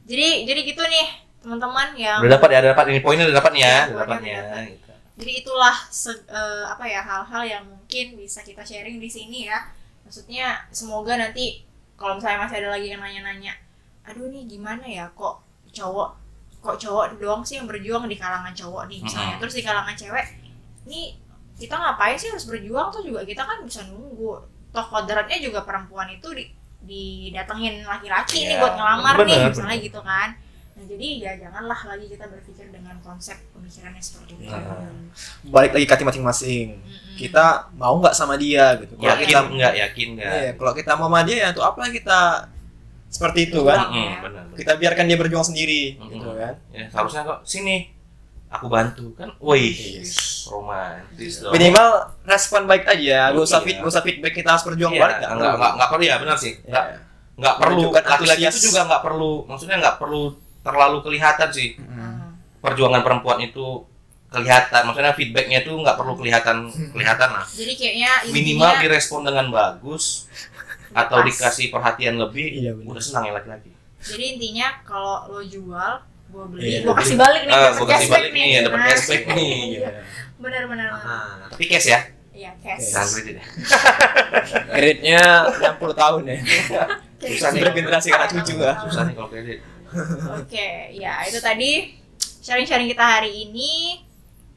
Jadi 0.05 0.45
jadi 0.45 0.61
gitu 0.67 0.83
nih 0.83 1.07
teman-teman 1.41 1.93
yang 1.95 2.19
Udah 2.21 2.37
dapat 2.37 2.49
ya, 2.53 2.59
udah 2.61 2.71
dapat 2.75 2.85
ini 2.91 3.01
poinnya 3.01 3.25
udah 3.25 3.37
dapat 3.39 3.53
nih 3.55 3.63
ya, 3.63 3.69
Iya, 3.69 3.83
udah 3.89 3.99
dapat. 4.03 4.19
Gitu. 4.67 4.84
Jadi 5.15 5.33
itulah 5.47 5.77
se- 5.91 6.27
eh, 6.27 6.65
apa 6.67 6.85
ya 6.91 7.01
hal-hal 7.03 7.43
yang 7.47 7.65
mungkin 7.71 8.19
bisa 8.19 8.43
kita 8.43 8.63
sharing 8.67 8.99
di 8.99 9.07
sini 9.07 9.47
ya. 9.47 9.59
Maksudnya 10.05 10.47
semoga 10.75 11.15
nanti 11.15 11.63
kalau 11.95 12.19
misalnya 12.19 12.45
masih 12.45 12.57
ada 12.61 12.71
lagi 12.75 12.87
yang 12.93 13.01
nanya-nanya, 13.05 13.55
aduh 14.03 14.27
nih 14.27 14.45
gimana 14.51 14.83
ya 14.85 15.07
kok 15.15 15.41
cowok 15.71 16.11
kok 16.65 16.77
cowok 16.83 17.05
doang 17.23 17.43
sih 17.47 17.61
yang 17.61 17.69
berjuang 17.71 18.05
di 18.11 18.17
kalangan 18.19 18.51
cowok 18.57 18.91
nih 18.91 18.99
misalnya, 19.07 19.37
Mm-mm. 19.37 19.41
terus 19.41 19.55
di 19.55 19.63
kalangan 19.63 19.95
cewek, 19.95 20.27
nih 20.91 21.07
kita 21.61 21.75
ngapain 21.79 22.17
sih 22.19 22.29
harus 22.35 22.47
berjuang 22.51 22.89
tuh 22.91 23.03
juga 23.07 23.21
kita 23.23 23.43
kan 23.47 23.59
bisa 23.63 23.81
nunggu. 23.87 24.43
Toh 24.75 24.87
kodratnya 24.91 25.39
juga 25.39 25.63
perempuan 25.63 26.11
itu 26.11 26.29
di 26.35 26.45
didatengin 26.85 27.87
laki-laki 27.87 28.45
nih 28.45 28.57
Iya, 28.57 28.61
buat 28.61 28.75
ngelamar 28.77 29.17
nih 29.25 29.41
bener, 29.41 29.49
misalnya 29.49 29.79
bener. 29.79 29.87
gitu 29.87 30.01
kan. 30.05 30.29
Nah 30.75 30.85
jadi 30.91 31.07
ya 31.23 31.33
janganlah 31.39 31.81
lagi 31.87 32.07
kita 32.11 32.27
berpikir 32.27 32.67
dengan 32.75 32.99
konsep 32.99 33.39
pemikirannya 33.55 34.03
seperti 34.03 34.43
itu. 34.43 34.51
Nah. 34.51 34.91
Balik 35.47 35.71
lagi 35.79 35.87
ke 35.87 35.93
hati 35.95 36.05
masing-masing. 36.05 36.67
Mm-mm. 36.83 37.15
Kita 37.15 37.71
mau 37.79 37.95
nggak 38.03 38.15
sama 38.15 38.35
dia 38.35 38.75
gitu. 38.83 38.99
Kalau 38.99 39.07
Yakin 39.15 39.27
kita 39.31 39.41
enggak, 39.55 39.73
yakin 39.79 40.09
enggak. 40.19 40.31
Iya, 40.35 40.51
kalau 40.59 40.73
kita 40.75 40.93
mau 40.99 41.07
sama 41.07 41.21
dia 41.23 41.37
ya 41.39 41.47
untuk 41.55 41.63
apa 41.63 41.81
kita 41.95 42.21
seperti 43.07 43.41
itu 43.55 43.61
kan? 43.63 43.79
Iya. 43.87 43.87
Mm, 43.87 43.95
benar. 43.95 44.43
benar. 44.51 44.59
Kita 44.59 44.73
biarkan 44.75 45.05
dia 45.07 45.19
berjuang 45.23 45.47
sendiri 45.47 45.83
Mm-mm. 45.95 46.11
gitu 46.11 46.29
kan. 46.35 46.55
Ya, 46.75 46.85
harusnya 46.91 47.23
kok 47.23 47.39
sini 47.47 47.77
aku 48.51 48.67
bantu 48.67 49.07
kan. 49.15 49.31
Wih, 49.39 50.03
Yes. 50.03 50.47
romantis 50.51 51.39
dong. 51.39 51.55
Minimal 51.55 51.87
respon 52.27 52.67
baik 52.67 52.83
aja, 52.87 53.31
gak 53.31 53.39
usah 53.39 53.63
Iya. 53.63 53.67
fit, 53.67 53.77
gak 53.79 53.91
usah 53.95 54.03
feedback 54.03 54.35
kita 54.35 54.49
harus 54.51 54.67
berjuang 54.67 54.91
Iya, 54.95 55.03
balik 55.07 55.17
enggak, 55.23 55.31
enggak, 55.39 55.71
enggak, 55.75 55.89
perlu 55.91 56.03
ya, 56.03 56.15
benar 56.19 56.37
sih. 56.39 56.53
Enggak, 56.67 56.85
Iya. 56.91 56.99
enggak 57.39 57.55
perlu. 57.63 57.83
Laki-laki 57.95 58.43
itu 58.51 58.61
juga 58.67 58.81
enggak 58.91 59.03
perlu, 59.07 59.33
maksudnya 59.47 59.77
enggak 59.79 59.97
perlu 60.03 60.23
terlalu 60.65 60.99
kelihatan 61.01 61.49
sih. 61.49 61.77
Mm. 61.77 61.87
Hmm. 61.87 62.29
Perjuangan 62.59 63.05
perempuan 63.05 63.39
itu 63.39 63.85
kelihatan, 64.27 64.83
maksudnya 64.83 65.13
feedbacknya 65.13 65.63
itu 65.63 65.71
enggak 65.71 65.95
perlu 65.95 66.17
kelihatan 66.17 66.67
kelihatan 66.91 67.31
lah. 67.31 67.47
Jadi 67.47 67.73
kayaknya 67.77 68.11
Minimal 68.27 68.43
intinya 68.67 68.71
direspon 68.81 69.21
dengan 69.23 69.47
bagus 69.49 70.27
atau 70.91 71.21
Pas. 71.21 71.27
dikasih 71.29 71.71
perhatian 71.71 72.17
lebih, 72.17 72.51
Iya, 72.51 72.73
udah 72.75 72.99
senang 72.99 73.29
ya 73.29 73.33
laki-laki. 73.33 73.71
jadi 74.01 74.25
intinya 74.35 74.69
kalau 74.83 75.29
lo 75.29 75.41
jual 75.41 75.93
gue 76.29 76.45
beli 76.51 76.63
Iya, 76.67 76.79
gue 76.83 76.89
beli. 76.89 76.99
kasih 76.99 77.17
balik 77.17 77.43
nih 77.45 77.55
Ah, 77.55 77.71
gua 77.71 77.87
kasih 77.89 78.09
balik 78.11 78.31
nih, 78.31 78.45
dapat 78.61 78.75
Nah, 78.75 78.87
cashback 78.89 79.23
nih. 79.29 79.55
Iya. 79.71 79.91
benar 80.37 80.63
benar 80.67 80.89
Nah, 80.91 81.47
tapi 81.47 81.65
cash 81.65 81.89
ya, 81.89 82.01
iya 82.31 82.51
cash 82.59 82.91
jangan 82.91 83.09
kredit 83.13 83.35
ya. 83.35 83.45
Kreditnya 84.67 85.21
60 85.79 85.95
tahun 85.95 86.23
ya. 86.27 86.37
Susah 87.25 87.49
nih. 87.51 87.61
Bergenerasi 87.63 88.09
anak 88.11 88.29
cucu 88.31 88.55
lah. 88.59 88.77
Susah 88.83 89.03
nih 89.07 89.15
kalau 89.15 89.31
kredit. 89.31 89.59
Oke, 90.43 90.69
ya 90.97 91.23
itu 91.27 91.39
tadi 91.39 91.95
sharing-sharing 92.19 92.91
kita 92.91 93.05
hari 93.21 93.49
ini. 93.49 94.03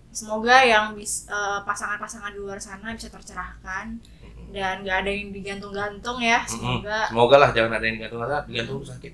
Semoga 0.09 0.65
yang 0.65 0.97
bis, 0.97 1.29
eh, 1.29 1.59
pasangan-pasangan 1.61 2.33
di 2.33 2.41
luar 2.41 2.57
sana 2.57 2.89
bisa 2.97 3.05
tercerahkan 3.13 4.01
dan 4.49 4.81
gak 4.81 5.05
ada 5.05 5.11
yang 5.13 5.29
digantung-gantung 5.29 6.17
ya. 6.17 6.41
Semoga 6.49 7.05
Semoga 7.11 7.35
lah 7.37 7.49
jangan 7.53 7.77
ada 7.77 7.85
yang 7.85 7.95
digantung 8.01 8.21
digantung 8.49 8.81
sakit. 8.81 9.13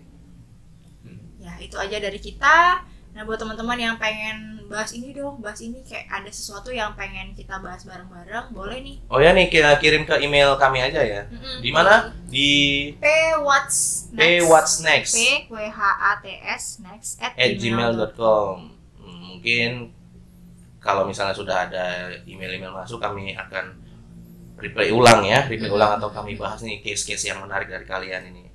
ya 1.44 1.54
itu 1.60 1.76
aja 1.76 1.98
dari 2.00 2.20
kita. 2.24 2.88
Nah 3.14 3.22
buat 3.24 3.38
teman-teman 3.38 3.78
yang 3.78 3.96
pengen 4.02 4.66
bahas 4.66 4.90
ini 4.90 5.14
dong, 5.14 5.38
bahas 5.38 5.62
ini 5.62 5.86
kayak 5.86 6.10
ada 6.10 6.30
sesuatu 6.34 6.74
yang 6.74 6.98
pengen 6.98 7.38
kita 7.38 7.62
bahas 7.62 7.86
bareng-bareng, 7.86 8.50
boleh 8.50 8.82
nih. 8.82 8.98
Oh 9.06 9.22
ya 9.22 9.30
nih 9.32 9.54
kita 9.54 9.78
kirim 9.78 10.02
ke 10.02 10.18
email 10.18 10.58
kami 10.58 10.82
aja 10.82 10.98
ya. 10.98 11.22
Mm-mm. 11.30 11.62
Di 11.62 11.70
mana? 11.70 12.10
Di 12.26 12.50
P 12.98 13.06
what's 13.46 14.10
next? 14.10 14.18
Hey 14.18 14.38
what's 14.42 14.76
next 14.82 15.14
P 15.14 15.46
W 15.46 15.62
H 15.62 15.78
A 15.78 16.12
T 16.18 16.26
S 16.42 16.82
next 16.82 17.22
at, 17.22 17.38
at 17.38 17.54
gmail.com. 17.54 18.74
Hmm, 18.98 19.22
Mungkin 19.38 19.94
kalau 20.82 21.06
misalnya 21.06 21.38
sudah 21.38 21.70
ada 21.70 22.10
email-email 22.26 22.74
masuk 22.74 22.98
kami 22.98 23.38
akan 23.38 23.78
reply 24.58 24.90
ulang 24.90 25.22
ya, 25.22 25.46
reply 25.46 25.70
Hmm. 25.70 25.78
ulang 25.78 25.92
atau 26.02 26.10
kami 26.10 26.34
bahas 26.34 26.66
nih 26.66 26.82
case-case 26.82 27.30
yang 27.30 27.38
menarik 27.40 27.70
dari 27.70 27.86
kalian 27.86 28.26
ini. 28.34 28.50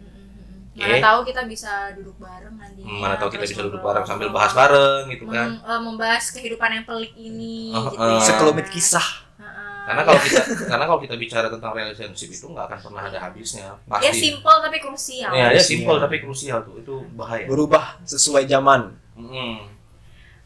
Mana 0.79 0.97
tahu 1.01 1.19
kita 1.25 1.43
bisa 1.45 1.71
duduk 1.93 2.17
bareng 2.17 2.55
nanti. 2.55 2.81
Hmm, 2.81 2.99
Mana 2.99 3.15
tahu 3.15 3.29
kita 3.31 3.45
bisa 3.45 3.61
duduk 3.61 3.79
bareng 3.79 4.03
sambil 4.03 4.29
bahas 4.29 4.53
bareng 4.53 5.11
gitu 5.11 5.27
kan. 5.27 5.59
eh, 5.59 5.81
membahas 5.81 6.25
kehidupan 6.31 6.71
yang 6.73 6.85
pelik 6.85 7.13
ini 7.13 7.71
Oh, 7.71 7.87
gitu 7.87 7.99
eh. 7.99 8.15
ya. 8.15 8.23
Sekelumit 8.23 8.67
kisah. 8.69 9.09
Heeh. 9.37 9.83
Karena 9.85 10.03
kalau 10.05 10.21
kita 10.21 10.41
karena 10.65 10.85
kalau 10.85 11.01
kita 11.01 11.15
bicara 11.15 11.47
tentang 11.49 11.73
relationship 11.73 12.29
itu 12.29 12.47
nggak 12.47 12.65
akan 12.67 12.79
pernah 12.81 13.03
ada 13.05 13.19
habisnya. 13.21 13.73
ya 13.73 13.91
Pasti. 13.91 14.19
simple 14.21 14.57
tapi 14.61 14.79
krusial. 14.79 15.31
Ya, 15.31 15.39
ya 15.39 15.47
Krusial. 15.51 15.67
simple 15.67 15.97
tapi 15.99 16.17
krusial 16.19 16.59
tuh. 16.63 16.75
Itu 16.77 16.95
bahaya. 17.13 17.45
Berubah 17.45 17.99
sesuai 18.03 18.45
zaman. 18.45 18.95
Hmm. 19.15 19.59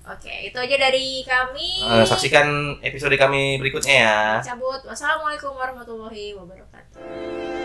Oke, 0.02 0.50
itu 0.50 0.58
aja 0.58 0.76
dari 0.76 1.22
kami. 1.22 1.78
Eh, 1.78 2.02
saksikan 2.02 2.46
episode 2.80 3.14
kami 3.14 3.62
berikutnya 3.62 3.94
ya. 4.02 4.18
Cabut. 4.42 4.82
Wassalamualaikum 4.82 5.54
warahmatullahi 5.54 6.34
wabarakatuh. 6.34 7.61